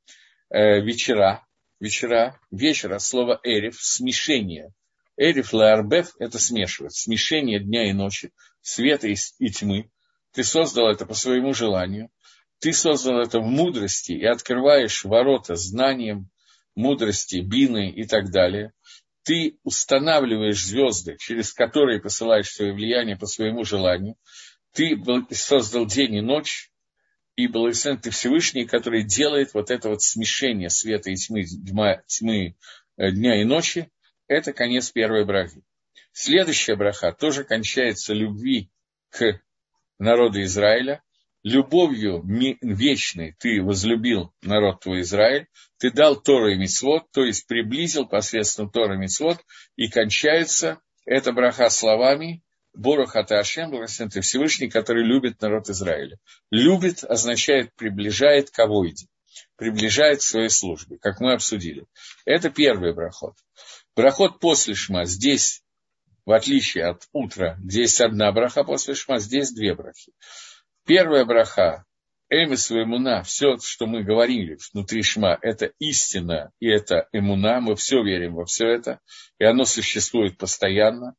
[0.50, 1.46] э, вечера,
[1.78, 4.72] вечера, вечера, слово эриф, смешение.
[5.16, 8.32] Эриф лаарбеф– это смешивать, смешение дня и ночи,
[8.62, 9.90] света и, и тьмы.
[10.32, 12.08] Ты создал это по своему желанию.
[12.60, 16.30] Ты создал это в мудрости и открываешь ворота знанием,
[16.74, 18.72] мудрости, бины и так далее.
[19.30, 24.16] Ты устанавливаешь звезды, через которые посылаешь свое влияние по своему желанию.
[24.72, 25.00] Ты
[25.30, 26.72] создал день и ночь,
[27.36, 32.56] и благословен ты Всевышний, который делает вот это вот смешение света и тьмы, тьма, тьмы
[32.96, 33.88] э, дня и ночи,
[34.26, 35.62] это конец первой брахи.
[36.10, 38.68] Следующая браха тоже кончается любви
[39.10, 39.40] к
[40.00, 41.04] народу Израиля.
[41.42, 42.22] Любовью
[42.60, 45.46] вечной ты возлюбил народ твой Израиль,
[45.78, 49.38] ты дал Тору и Мицвод, то есть приблизил посредством Тора и Мицвод,
[49.76, 52.42] и кончается эта браха словами
[52.74, 56.18] Борух Аташем, благословен ты Всевышний, который любит народ Израиля.
[56.50, 59.06] Любит означает приближает к авойде,
[59.56, 61.86] приближает к своей службе, как мы обсудили.
[62.26, 63.34] Это первый брахот.
[63.96, 65.04] Брахот после шма.
[65.04, 65.62] Здесь,
[66.24, 70.12] в отличие от утра, здесь одна браха после шма, здесь две брахи.
[70.86, 71.84] Первая браха
[72.28, 78.02] Эмис эмуна, все, что мы говорили внутри шма, это истина и это эмуна, мы все
[78.02, 79.00] верим во все это,
[79.38, 81.16] и оно существует постоянно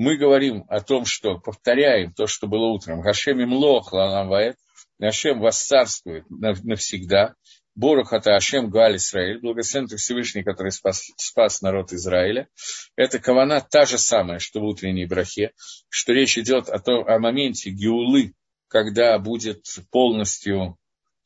[0.00, 3.02] мы говорим о том, что повторяем то, что было утром.
[3.02, 4.56] Гашем им лох ланавает,
[4.98, 7.34] Гашем восцарствует навсегда.
[7.74, 12.48] Борух это Ашем Галь Израиль, благословен ты Всевышний, который спас, спас народ Израиля.
[12.96, 15.52] Это кавана та же самая, что в утренней брахе,
[15.90, 18.32] что речь идет о, том, о моменте Геулы,
[18.70, 20.78] когда будет полностью,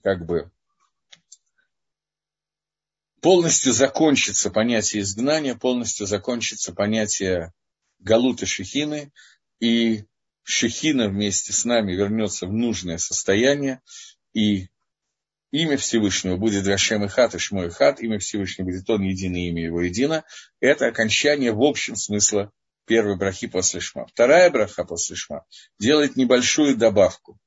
[0.03, 0.51] как бы,
[3.21, 7.53] полностью закончится понятие изгнания, полностью закончится понятие
[7.99, 9.13] Галута Шехины,
[9.61, 10.05] и
[10.43, 13.83] Шехина вместе с нами вернется в нужное состояние,
[14.33, 14.69] и
[15.51, 19.49] имя Всевышнего будет Рашем и Хат, и Шмой и Хат, имя Всевышнего будет он, единое
[19.49, 20.25] имя его едино.
[20.61, 22.51] Это окончание в общем смысла
[22.85, 24.07] первой брахи после Шма.
[24.07, 25.45] Вторая браха после Шма
[25.79, 27.39] делает небольшую добавку.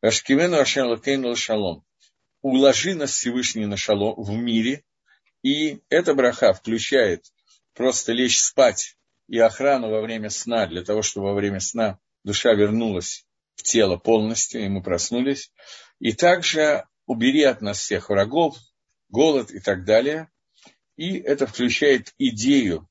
[0.00, 1.84] Рашкивену Рашем Лакейну Шалом.
[2.42, 4.82] Уложи нас Всевышний на шалом в мире,
[5.42, 7.26] и эта браха включает
[7.74, 8.96] просто лечь спать
[9.28, 13.26] и охрану во время сна, для того, чтобы во время сна душа вернулась
[13.56, 15.52] в тело полностью, и мы проснулись.
[15.98, 18.56] И также убери от нас всех врагов,
[19.10, 20.30] голод и так далее.
[20.96, 22.88] И это включает идею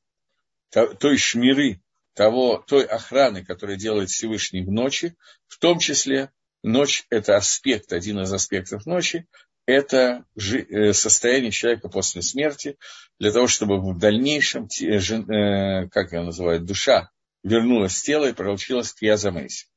[0.70, 1.82] той шмиры,
[2.20, 5.16] того, той охраны, которую делает Всевышний в ночи,
[5.48, 6.32] в том числе
[6.64, 9.26] ночь– это аспект, один из аспектов ночи,
[9.66, 12.76] это э, состояние человека после смерти,
[13.22, 17.10] для того, чтобы в дальнейшем, э, как я называю, душа
[17.44, 19.68] вернулась в тело и получилась кьязамейси.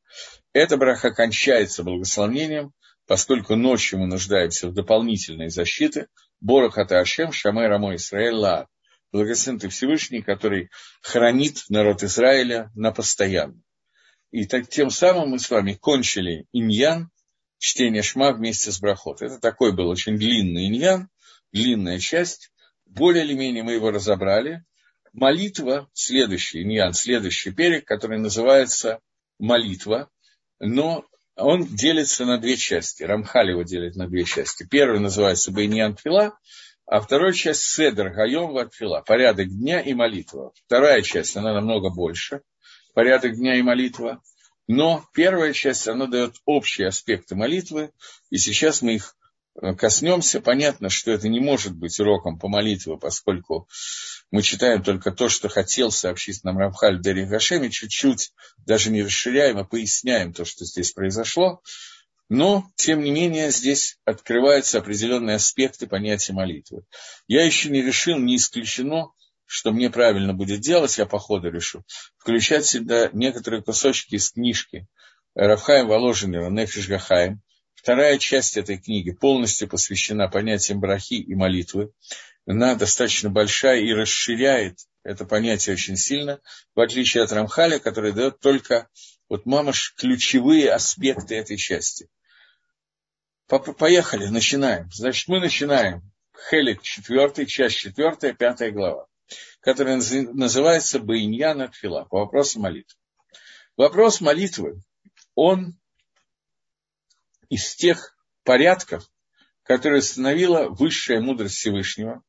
[0.53, 2.73] Эта браха кончается благословением,
[3.07, 6.09] поскольку ночью мы нуждаемся в дополнительной защите.
[6.41, 8.67] Борох это Ашем, Шамай Рамо Исраэль Ла.
[9.13, 10.71] Благословен ты Всевышний, который
[11.03, 13.61] хранит народ Израиля на постоянно.
[14.31, 17.11] И так, тем самым мы с вами кончили иньян,
[17.59, 19.21] чтение шма вместе с брахот.
[19.21, 21.11] Это такой был очень длинный иньян,
[21.53, 22.51] длинная часть.
[22.87, 24.65] Более или менее мы его разобрали.
[25.13, 29.01] Молитва, следующий иньян, следующий перек, который называется
[29.39, 30.11] молитва,
[30.59, 31.05] но
[31.37, 33.03] он делится на две части.
[33.03, 34.67] Рамхаль его делит на две части.
[34.69, 36.39] Первый называется Бейньян Твила,
[36.93, 40.53] а вторая часть Седр Гайом Ватфила, порядок дня и молитва.
[40.67, 42.43] Вторая часть, она намного больше,
[42.93, 44.23] порядок дня и молитва.
[44.69, 47.93] Но первая часть, она дает общие аспекты молитвы,
[48.29, 49.17] и сейчас мы их
[49.55, 50.43] э, коснемся.
[50.43, 53.71] Понятно, что это не может быть уроком по молитве, поскольку
[54.31, 58.35] мы читаем только то, что хотел сообщить нам Рамхаль Дери Гашеми, чуть-чуть
[58.67, 61.63] даже не расширяем, а поясняем то, что здесь произошло.
[62.35, 66.87] Но, тем не менее, здесь открываются определенные аспекты понятия молитвы.
[67.27, 69.11] Я еще не решил, не исключено,
[69.45, 71.85] что мне правильно будет делать, я по ходу решу,
[72.17, 74.87] включать всегда некоторые кусочки из книжки
[75.35, 77.43] Рафхаем Воложенева «Нефиш Гахаем».
[77.75, 81.93] Вторая часть этой книги полностью посвящена понятиям брахи и молитвы.
[82.47, 86.41] Она достаточно большая и расширяет это понятие очень сильно,
[86.75, 88.89] в отличие от Рамхаля, который дает только
[89.29, 92.09] вот мамаш ключевые аспекты этой части.
[93.59, 94.91] Поехали, начинаем.
[94.91, 96.03] Значит, мы начинаем.
[96.49, 99.07] Хелик четвертый, часть четвертая, пятая глава.
[99.61, 102.97] которая называется Баиньяна Тфила, по вопросу молитвы.
[103.77, 104.83] Вопрос молитвы,
[105.35, 105.79] он
[107.49, 109.09] из тех порядков,
[109.63, 112.23] которые установила высшая мудрость Всевышнего,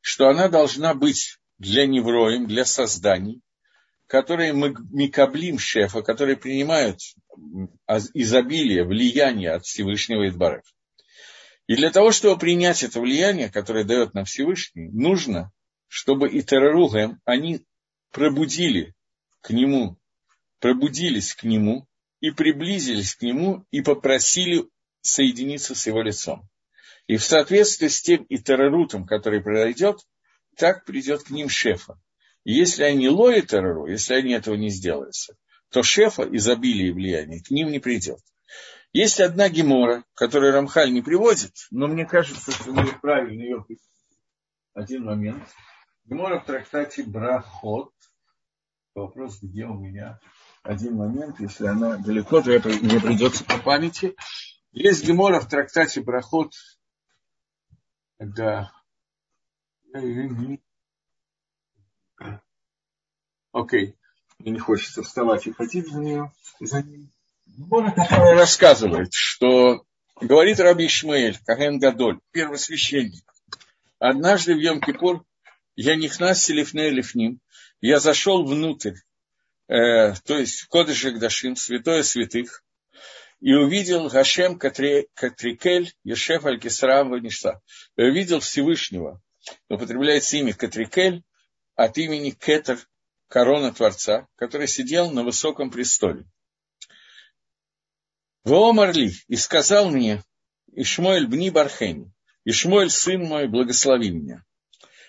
[0.00, 3.40] что она должна быть для невроем, для созданий,
[4.06, 7.00] которые микаблим шефа, которые принимают
[8.14, 10.64] изобилие, влияние от Всевышнего Идбарев.
[11.66, 15.52] И для того, чтобы принять это влияние, которое дает нам Всевышний, нужно,
[15.88, 17.64] чтобы и Тараругем, они
[18.12, 18.94] пробудили
[19.40, 19.98] к нему,
[20.60, 21.86] пробудились к нему
[22.20, 24.68] и приблизились к нему и попросили
[25.00, 26.48] соединиться с его лицом.
[27.06, 29.98] И в соответствии с тем и террорутом, который произойдет,
[30.56, 32.00] так придет к ним шефа.
[32.44, 35.36] И если они лои террору, если они этого не сделаются,
[35.70, 38.20] то шефа изобилия и влияния к ним не придет.
[38.92, 43.66] Есть одна гемора, которую Рамхаль не приводит, но мне кажется, что мы правильно ее
[44.72, 45.46] Один момент.
[46.04, 47.92] Гемора в трактате Брахот.
[48.94, 50.18] Вопрос, где у меня
[50.62, 54.16] один момент, если она далеко, то это мне придется по памяти.
[54.72, 56.52] Есть гемора в трактате Брахот.
[58.18, 58.72] Да.
[63.52, 63.96] Окей.
[64.38, 66.32] Мне не хочется вставать и ходить за нее.
[66.60, 67.10] За ним.
[68.10, 69.84] Рассказывает, что
[70.20, 73.24] говорит Раби Ишмаэль, Каген Гадоль, первый священник.
[73.98, 75.22] Однажды в Йом-Кипур
[75.74, 77.40] я не селифне лифним,
[77.80, 78.94] я зашел внутрь,
[79.68, 81.16] э, то есть в Кодыше
[81.56, 82.62] святое святых,
[83.40, 87.60] и увидел Гашем Катрикель, Ешеф Аль-Кисрам Ванишса.
[87.96, 89.20] И увидел Всевышнего,
[89.68, 91.22] употребляется имя Катрикель
[91.74, 92.78] от имени Кетер,
[93.28, 96.24] корона Творца, который сидел на высоком престоле.
[98.44, 100.22] Воомарли и сказал мне,
[100.72, 102.12] Ишмоэль бни Бархени,
[102.44, 104.44] Ишмоэль, сын мой, благослови меня.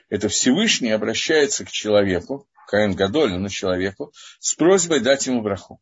[0.09, 5.79] Это Всевышний обращается к человеку, Каэн Гадоль, на человеку, с просьбой дать ему браху.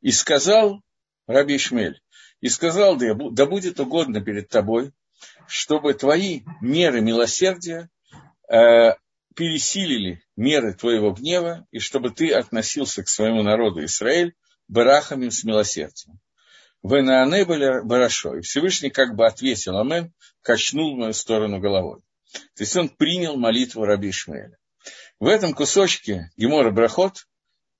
[0.00, 0.82] И сказал
[1.26, 2.00] Раби Ишмель,
[2.40, 4.92] и сказал, да будет угодно перед тобой,
[5.46, 7.88] чтобы твои меры милосердия
[8.48, 8.94] э,
[9.36, 14.34] пересилили меры твоего гнева, и чтобы ты относился к своему народу Израиль
[14.66, 16.18] барахами с милосердием.
[16.82, 18.36] Вы на Ане были барашо.
[18.36, 20.12] И Всевышний как бы ответил Амен,
[20.42, 22.00] качнул в мою сторону головой.
[22.32, 24.58] То есть он принял молитву Раби Ишмаэля.
[25.20, 27.26] В этом кусочке Гемора Брахот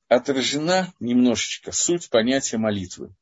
[0.08, 3.14] отражена немножечко суть понятия молитвы.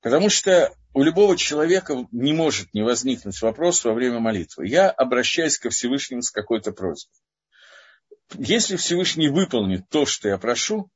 [0.00, 4.66] Потому что у любого человека не может не возникнуть вопрос во время молитвы.
[4.66, 7.14] Я обращаюсь ко Всевышнему с какой-то просьбой.
[8.34, 10.90] Если Всевышний выполнит то, что я прошу,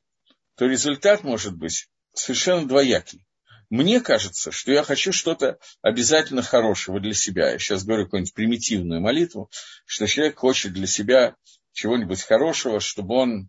[0.57, 3.27] то результат может быть совершенно двоякий.
[3.71, 7.51] Мне кажется, что я хочу что-то обязательно хорошего для себя.
[7.51, 9.51] Я сейчас говорю какую-нибудь примитивную молитву,
[9.87, 11.35] что человек хочет для себя
[11.73, 13.49] чего-нибудь хорошего, чтобы он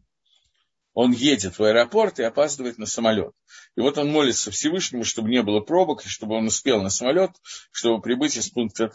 [0.95, 3.33] он едет в аэропорт и опаздывает на самолет.
[3.75, 7.31] И вот он молится Всевышнему, чтобы не было пробок, и чтобы он успел на самолет,
[7.71, 8.89] чтобы прибыть из пункта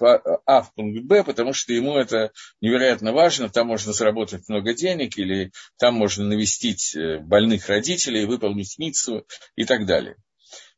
[0.47, 2.33] А в пункт Б, потому что ему это
[2.63, 3.51] невероятно важно.
[3.51, 9.67] Там можно заработать много денег, или там можно навестить э, больных родителей, выполнить митцу и
[9.67, 10.17] так далее.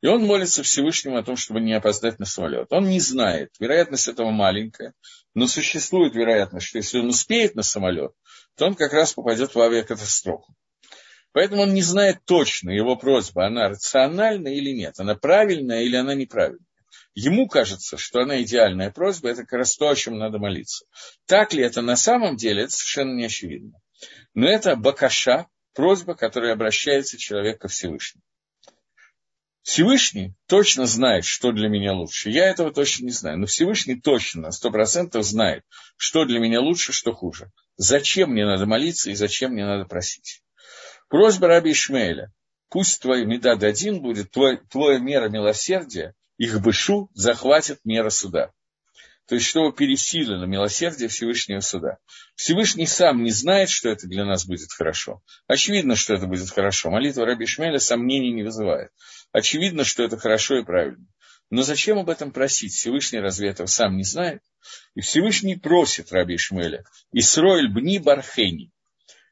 [0.01, 2.67] И он молится Всевышнему о том, чтобы не опоздать на самолет.
[2.73, 4.93] Он не знает, вероятность этого маленькая,
[5.35, 8.11] но существует вероятность, что если он успеет на самолет,
[8.57, 10.53] то он как раз попадет в авиакатастрофу.
[11.33, 16.15] Поэтому он не знает точно, его просьба, она рациональна или нет, она правильная или она
[16.15, 16.67] неправильная.
[17.15, 20.87] Ему кажется, что она идеальная просьба, это как раз то, о чем надо молиться.
[21.27, 23.79] Так ли это на самом деле, это совершенно не очевидно.
[24.35, 28.23] Но это бакаша, просьба, которая обращается человек ко Всевышнему.
[29.63, 32.31] Всевышний точно знает, что для меня лучше.
[32.31, 33.39] Я этого точно не знаю.
[33.39, 35.65] Но Всевышний точно, на сто процентов знает,
[35.97, 37.53] что для меня лучше, что хуже.
[37.77, 40.43] Зачем мне надо молиться и зачем мне надо просить.
[41.13, 42.33] Просьба раби Ишмаэля.
[42.71, 48.51] Пусть твой медад один будет, твой, твоя мера милосердия, их бышу захватит мера суда.
[49.29, 51.99] То есть, чтобы пересилило милосердие Всевышнего суда.
[52.35, 55.21] Всевышний сам не знает, что это для нас будет хорошо.
[55.47, 56.91] Очевидно, что это будет хорошо.
[56.91, 58.89] Молитва Раби Шмеля сомнений не вызывает.
[59.33, 61.07] Очевидно, что это хорошо и правильно.
[61.51, 62.73] Но зачем об этом просить?
[62.73, 64.41] Всевышний разве этого сам не знает?
[64.95, 66.87] И Всевышний просит Раби Шмеля.
[67.13, 68.73] Исроэль бни бархени.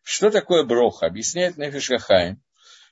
[0.02, 1.06] Что такое броха?
[1.06, 2.42] Объясняет Нефишахаим,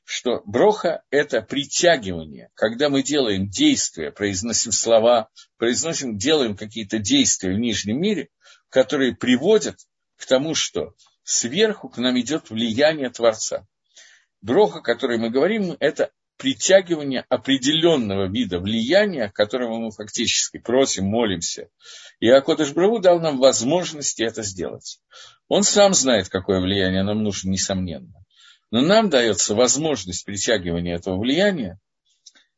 [0.04, 5.28] что броха– это притягивание, когда мы делаем действия, произносим слова,
[5.58, 8.28] произносим, делаем какие-то действия в нижнем мире,
[8.70, 9.76] которые приводят
[10.16, 10.94] к тому, что
[11.24, 13.66] сверху к нам идет влияние Творца.
[14.40, 21.68] Броха, о которой мы говорим, это притягивание определенного вида влияния, которого мы фактически просим, молимся.
[22.20, 25.00] И Акодыш Браву дал нам возможности это сделать.
[25.48, 28.12] Он сам знает, какое влияние нам нужно, несомненно.
[28.70, 31.78] Но нам дается возможность притягивания этого влияния,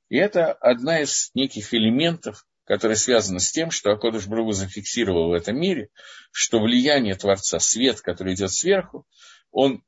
[0.09, 5.33] и это одна из неких элементов, которая связана с тем, что Акодыш Бругу зафиксировал в
[5.33, 5.89] этом мире,
[6.33, 9.07] что влияние Творца, свет, который идет сверху,
[9.53, 9.85] он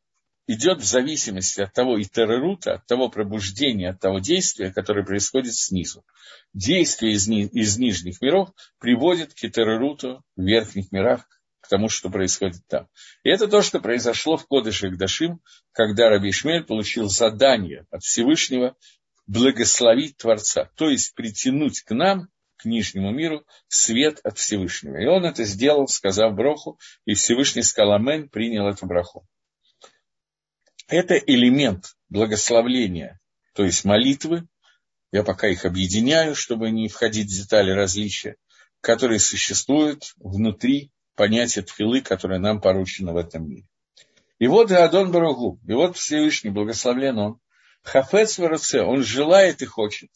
[0.47, 6.05] идет в зависимости от того итерерута, от того пробуждения, от того действия, которое происходит снизу.
[6.53, 11.27] Действие из, ни, из нижних миров приводит к итереруту в верхних мирах,
[11.63, 12.89] к тому, что происходит там.
[13.23, 15.41] И это то, что произошло в Кодыше Гдашим,
[15.71, 18.77] когда Раби Ишмель получил задание от Всевышнего
[19.27, 24.97] благословить Творца, то есть притянуть к нам, к нижнему миру, свет от Всевышнего.
[24.97, 29.27] И он это сделал, сказав броху, и Всевышний сказал Амен, принял эту браху.
[30.89, 33.21] Это элемент благословления,
[33.55, 34.47] то есть молитвы,
[35.13, 38.37] я пока их объединяю, чтобы не входить в детали различия,
[38.81, 43.67] которые существуют внутри понятия тфилы, которое нам поручено в этом мире.
[44.39, 47.41] И вот Адон Барагу, и вот Всевышний, благословлен он,
[47.83, 50.11] Хафец Вараце, он желает и хочет,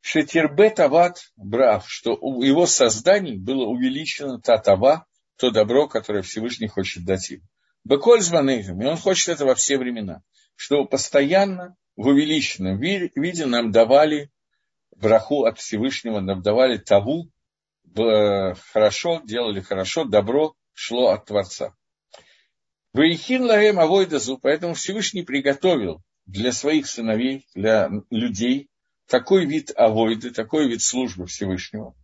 [0.00, 5.06] Шетирбе Тават Брав, что у его созданий было увеличено та Тава,
[5.36, 7.42] то добро, которое Всевышний хочет дать им.
[7.84, 10.22] Беколь званейхам, и он хочет это во все времена,
[10.54, 14.30] что постоянно в увеличенном виде нам давали
[14.96, 17.30] браху от Всевышнего, нам давали таву,
[17.94, 21.74] хорошо, делали хорошо, добро шло от Творца.
[22.92, 28.68] Ваихин лаем авойдазу, поэтому Всевышний приготовил для своих сыновей, для людей,
[29.06, 31.94] такой вид авойды, такой вид службы Всевышнего.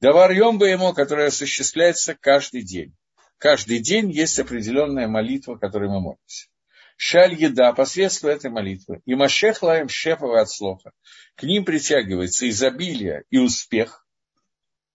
[0.00, 2.94] Давар бы ему, который осуществляется каждый день.
[3.38, 6.48] Каждый день есть определенная молитва, которой мы молимся.
[6.96, 9.00] Шаль еда посредством этой молитвы.
[9.04, 10.92] И Машех лаем шепова от слоха.
[11.34, 14.03] К ним притягивается изобилие и успех,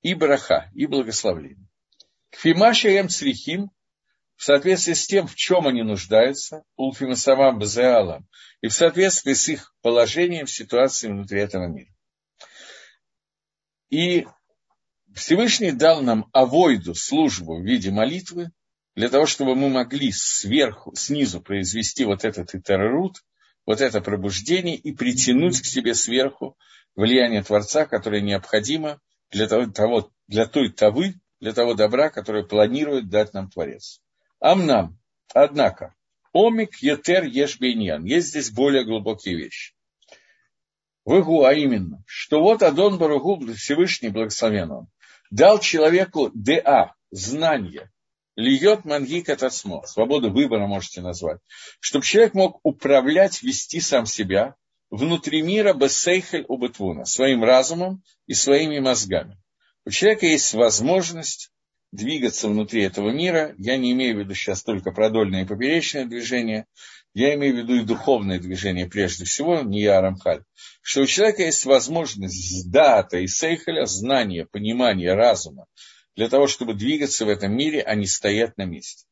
[0.02, 1.68] и браха, и благословление.
[2.32, 3.72] К фимашаем црихим,
[4.36, 8.28] в соответствии с тем, в чем они нуждаются, улфимасамам базеалам,
[8.62, 11.91] и в соответствии с их положением в ситуации внутри этого мира.
[13.89, 14.26] И
[15.14, 18.52] Всевышний дал нам авойду, службу в виде молитвы,
[18.95, 23.24] для того, чтобы мы могли сверху, снизу произвести вот этот итеррут,
[23.66, 26.58] вот это пробуждение и притянуть к себе сверху
[26.95, 29.00] влияние Творца, которое необходимо
[29.32, 34.02] для, того, для той тавы, для того добра, которое планирует дать нам Творец.
[34.40, 34.98] Амнам,
[35.34, 35.96] однако,
[36.34, 38.04] омик етер еш бейньян.
[38.04, 39.74] Есть здесь более глубокие вещи.
[41.06, 44.88] Выгу, а именно, что вот Адон Баругу, Всевышний благословен он,
[45.32, 47.92] дал человеку ДА, знание,
[48.36, 51.40] льет мангик от осмо, свободу выбора можете назвать,
[51.80, 54.56] чтобы человек мог управлять, вести сам себя
[54.90, 59.38] внутри мира бессейхель убытвуна, своим разумом и своими мозгами.
[59.86, 61.52] У человека есть возможность
[61.92, 63.56] двигаться внутри этого мира.
[63.58, 66.66] Я не имею в виду сейчас только продольное и поперечное движение,
[67.14, 70.44] я имею в виду и духовное движение прежде всего, не я Рамхаль,
[70.82, 75.66] что у человека есть возможность дата и сейхаля, знания, понимания, разума,
[76.16, 79.06] для того, чтобы двигаться в этом мире, а не стоять на месте.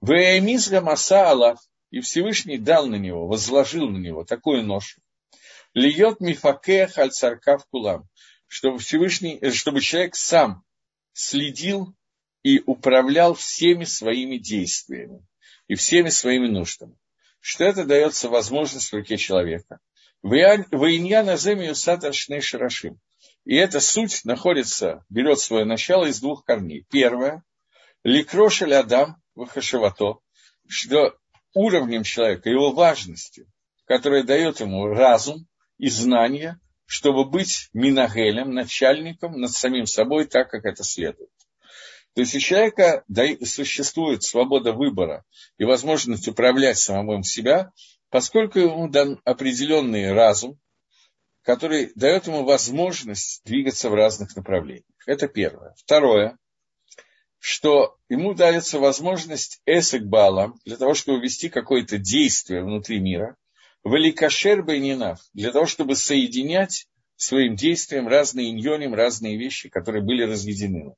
[0.00, 1.58] Веемизга Маса Аллах,
[1.90, 5.00] и Всевышний дал на него, возложил на него такую ношу.
[5.74, 8.08] Льет мифаке хальцаркав кулам,
[8.46, 10.64] чтобы Всевышний, чтобы человек сам
[11.12, 11.94] следил
[12.42, 15.26] и управлял всеми своими действиями
[15.68, 16.96] и всеми своими нуждами
[17.46, 19.78] что это дается возможность в руке человека.
[20.20, 22.98] Воиньяна земию сатаршней шарашим.
[23.44, 26.84] И эта суть находится, берет свое начало из двух корней.
[26.90, 27.44] Первое,
[28.02, 30.18] ликрошель адам вахашевато,
[30.66, 31.16] что
[31.56, 33.46] уровнем человека, его важностью,
[33.86, 35.46] которая дает ему разум
[35.78, 41.30] и знания, чтобы быть минагелем, начальником над самим собой так, как это следует.
[42.14, 43.04] То есть у человека
[43.44, 45.24] существует свобода выбора
[45.58, 47.72] и возможность управлять самому себя,
[48.10, 50.58] поскольку ему дан определенный разум,
[51.42, 54.84] который дает ему возможность двигаться в разных направлениях.
[55.06, 55.74] Это первое.
[55.78, 56.36] Второе,
[57.38, 63.36] что ему дается возможность эсек балам для того, чтобы ввести какое-то действие внутри мира,
[63.84, 70.94] великашер байнинав, для того, чтобы соединять своим действием разные иньоним, разные вещи, которые были разъединены.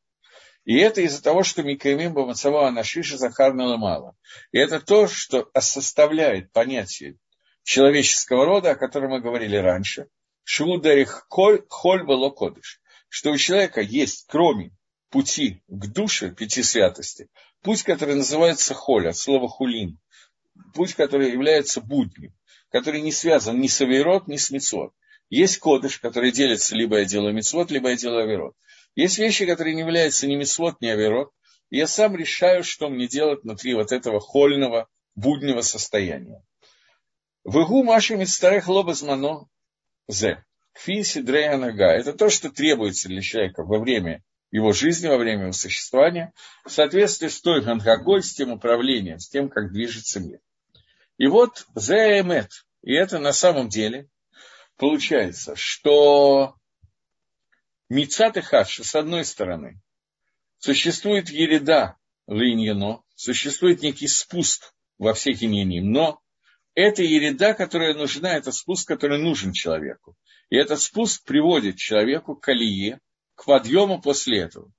[0.65, 4.17] И это из-за того, что Микаимим Бамацава Анашиша Захарнала мало.
[4.53, 7.17] И это то, что составляет понятие
[7.63, 10.09] человеческого рода, о котором мы говорили раньше.
[10.45, 12.05] Швударих холь, холь.
[13.09, 14.73] Что у человека есть, кроме
[15.11, 17.29] пути к душе, пяти святости,
[17.63, 19.99] путь, который называется холь, от слова хулин.
[20.75, 22.35] Путь, который является будним.
[22.71, 24.93] который не связан ни с Аверот, ни с Мицвод.
[25.31, 28.55] Есть кодыш, который делится либо я делаю Мицвод, либо я делаю Аверот.
[28.95, 31.31] Есть вещи, которые не являются ни Мицвод, ни Аверот.
[31.71, 36.43] И я сам решаю, что мне делать внутри вот этого хольного, буднего состояния.
[37.45, 39.49] Вегу маши мицтарех лобазмано
[40.07, 40.45] зе.
[40.73, 41.93] Кфиси дрея нога.
[41.93, 46.33] Это то, что требуется для человека во время его жизни, во время его существования,
[46.65, 50.41] в соответствии с той ганхагой, с тем управлением, с тем, как движется мир.
[51.19, 52.51] И вот зе эмет.
[52.83, 54.09] И это на самом деле
[54.77, 56.55] получается, что
[57.89, 59.81] Мицат и Хадша, с одной стороны,
[60.59, 61.97] существует ереда
[62.27, 66.21] линьяно, существует некий спуск во всех иньяним, но
[66.75, 70.17] это ереда, которая нужна, это спуск, который нужен человеку.
[70.51, 73.01] И этот спуск приводит человеку к алие,
[73.39, 74.73] к подъему после этого.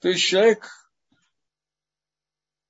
[0.00, 0.66] То есть человек,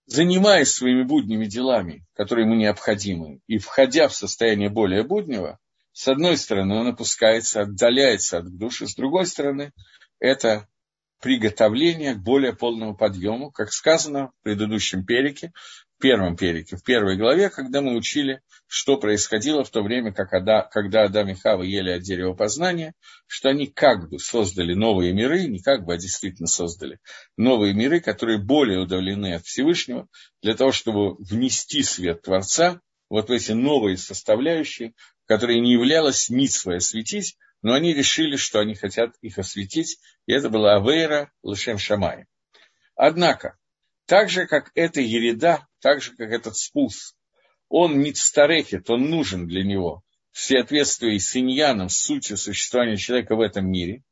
[0.06, 5.60] занимаясь своими будними делами, которые ему необходимы, и входя в состояние более буднего,
[5.92, 9.72] с одной стороны, он опускается, отдаляется от души, с другой стороны,
[10.18, 10.66] это
[11.20, 15.52] приготовление к более полному подъему, как сказано в предыдущем перике,
[16.00, 20.32] в первом перике, в первой главе, когда мы учили, что происходило в то время, как
[20.32, 22.94] Ада, когда Адам и Хава ели от дерева познания,
[23.26, 27.00] что они как бы создали новые миры, не как бы, а действительно создали
[27.36, 30.08] новые миры, которые более удалены от Всевышнего,
[30.40, 32.80] для того, чтобы внести свет Творца
[33.10, 34.94] вот в эти новые составляющие,
[35.26, 40.48] которые не являлось митсвой осветить, но они решили, что они хотят их осветить, и это
[40.48, 42.24] была Авейра Лешем Шамай.
[42.96, 43.58] Однако,
[44.10, 47.14] так же, как эта ереда, так же, как этот спуск,
[47.68, 50.02] он мицтарехет, он нужен для него
[50.32, 54.02] в соответствии с иньяном, с сутью существования человека в этом мире.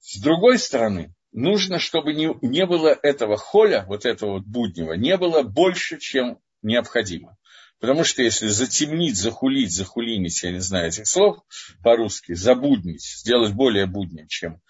[0.00, 5.18] С другой стороны, нужно, чтобы не, не было этого холя, вот этого вот буднего, не
[5.18, 7.36] было больше, чем необходимо.
[7.78, 11.40] Потому что если затемнить, захулить, захулинить, я не знаю этих слов
[11.82, 14.62] по-русски, забуднить, сделать более будним, чем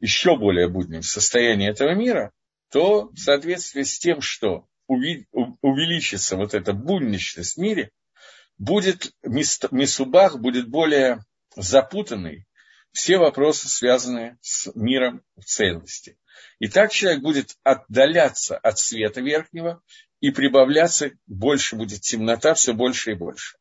[0.00, 2.32] еще более будним состояние этого мира,
[2.70, 7.90] то в соответствии с тем, что увеличится вот эта будничность в мире,
[8.58, 11.24] будет Мисубах будет более
[11.56, 12.46] запутанный,
[12.92, 16.16] все вопросы, связанные с миром в целости.
[16.58, 19.82] И так человек будет отдаляться от света верхнего
[20.20, 23.58] и прибавляться, больше будет темнота, все больше и больше.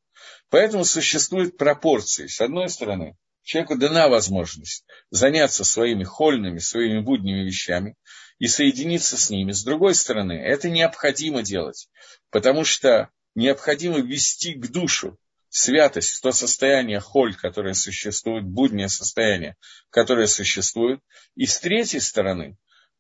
[0.50, 2.28] Поэтому существуют пропорции.
[2.28, 7.96] С одной стороны, человеку дана возможность заняться своими хольными, своими будними вещами
[8.40, 9.52] и соединиться с ними.
[9.52, 11.90] С другой стороны, это необходимо делать,
[12.32, 15.18] потому что необходимо ввести к душу
[15.50, 19.56] святость, то состояние холь, которое существует, буднее состояние,
[19.90, 21.00] которое существует.
[21.36, 22.58] И с третьей стороны,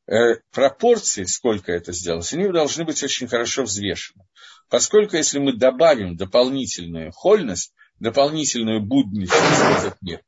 [0.07, 4.23] Э, пропорции, сколько это сделалось, они должны быть очень хорошо взвешены.
[4.69, 10.21] Поскольку если мы добавим дополнительную хольность, дополнительную будничность в этот мир,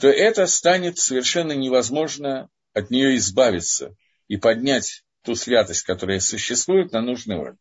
[0.00, 3.94] то это станет совершенно невозможно от нее избавиться
[4.30, 7.58] и поднять ту святость, которая существует, на нужный уровень.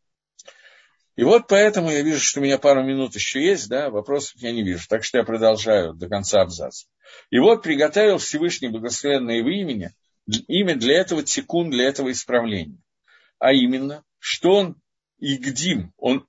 [1.15, 4.51] И вот поэтому я вижу, что у меня пару минут еще есть, да, вопросов я
[4.51, 6.86] не вижу, так что я продолжаю до конца абзаца.
[7.32, 9.91] И вот приготовил Всевышний Благословенное его имени–
[10.47, 12.78] имя для этого тикун, для этого исправления.
[13.39, 14.82] А именно, что он
[15.22, 16.28] Игдим, он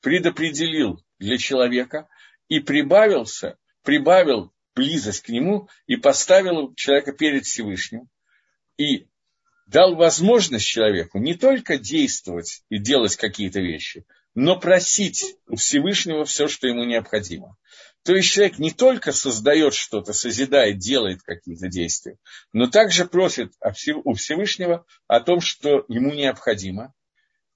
[0.00, 2.08] предопределил для человека
[2.48, 8.08] и прибавился, прибавил близость к нему и поставил человека перед Всевышним.
[8.76, 9.08] И
[9.66, 16.46] дал возможность человеку не только действовать и делать какие-то вещи, но просить у Всевышнего все,
[16.46, 17.56] что ему необходимо.
[18.04, 22.18] То есть человек не только создает что-то, созидает, делает какие-то действия,
[22.52, 23.52] но также просит
[24.04, 26.94] у Всевышнего о том, что ему необходимо.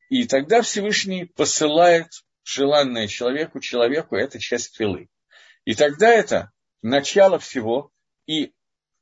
[0.08, 2.08] И тогда Всевышний посылает
[2.42, 5.08] желанное человеку, человеку это часть филы.
[5.64, 6.50] И тогда это
[6.82, 7.92] начало всего,
[8.26, 8.52] и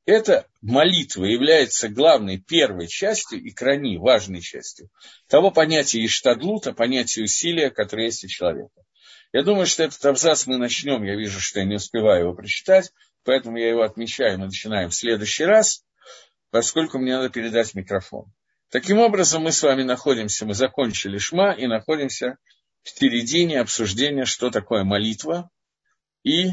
[0.09, 4.88] эта молитва является главной первой частью и крайней важной частью
[5.26, 8.84] того понятия иштадлута, понятия усилия, которое есть у человека.
[9.34, 11.04] Я думаю, что этот абзац мы начнем.
[11.04, 12.90] Я вижу, что я не успеваю его прочитать,
[13.22, 14.38] поэтому я его отмечаю.
[14.38, 15.84] Мы начинаем в следующий раз,
[16.50, 18.32] поскольку мне надо передать микрофон.
[18.70, 22.38] Таким образом, мы с вами находимся, мы закончили шма и находимся
[22.82, 25.50] в середине обсуждения, что такое молитва.
[26.24, 26.52] И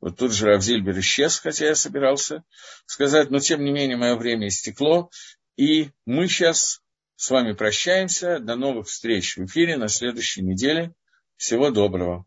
[0.00, 2.44] вот тут же Равзильбер исчез, хотя я собирался
[2.86, 5.10] сказать, но тем не менее мое время истекло.
[5.56, 6.80] И мы сейчас
[7.16, 8.38] с вами прощаемся.
[8.38, 10.92] До новых встреч в эфире на следующей неделе.
[11.36, 12.26] Всего доброго.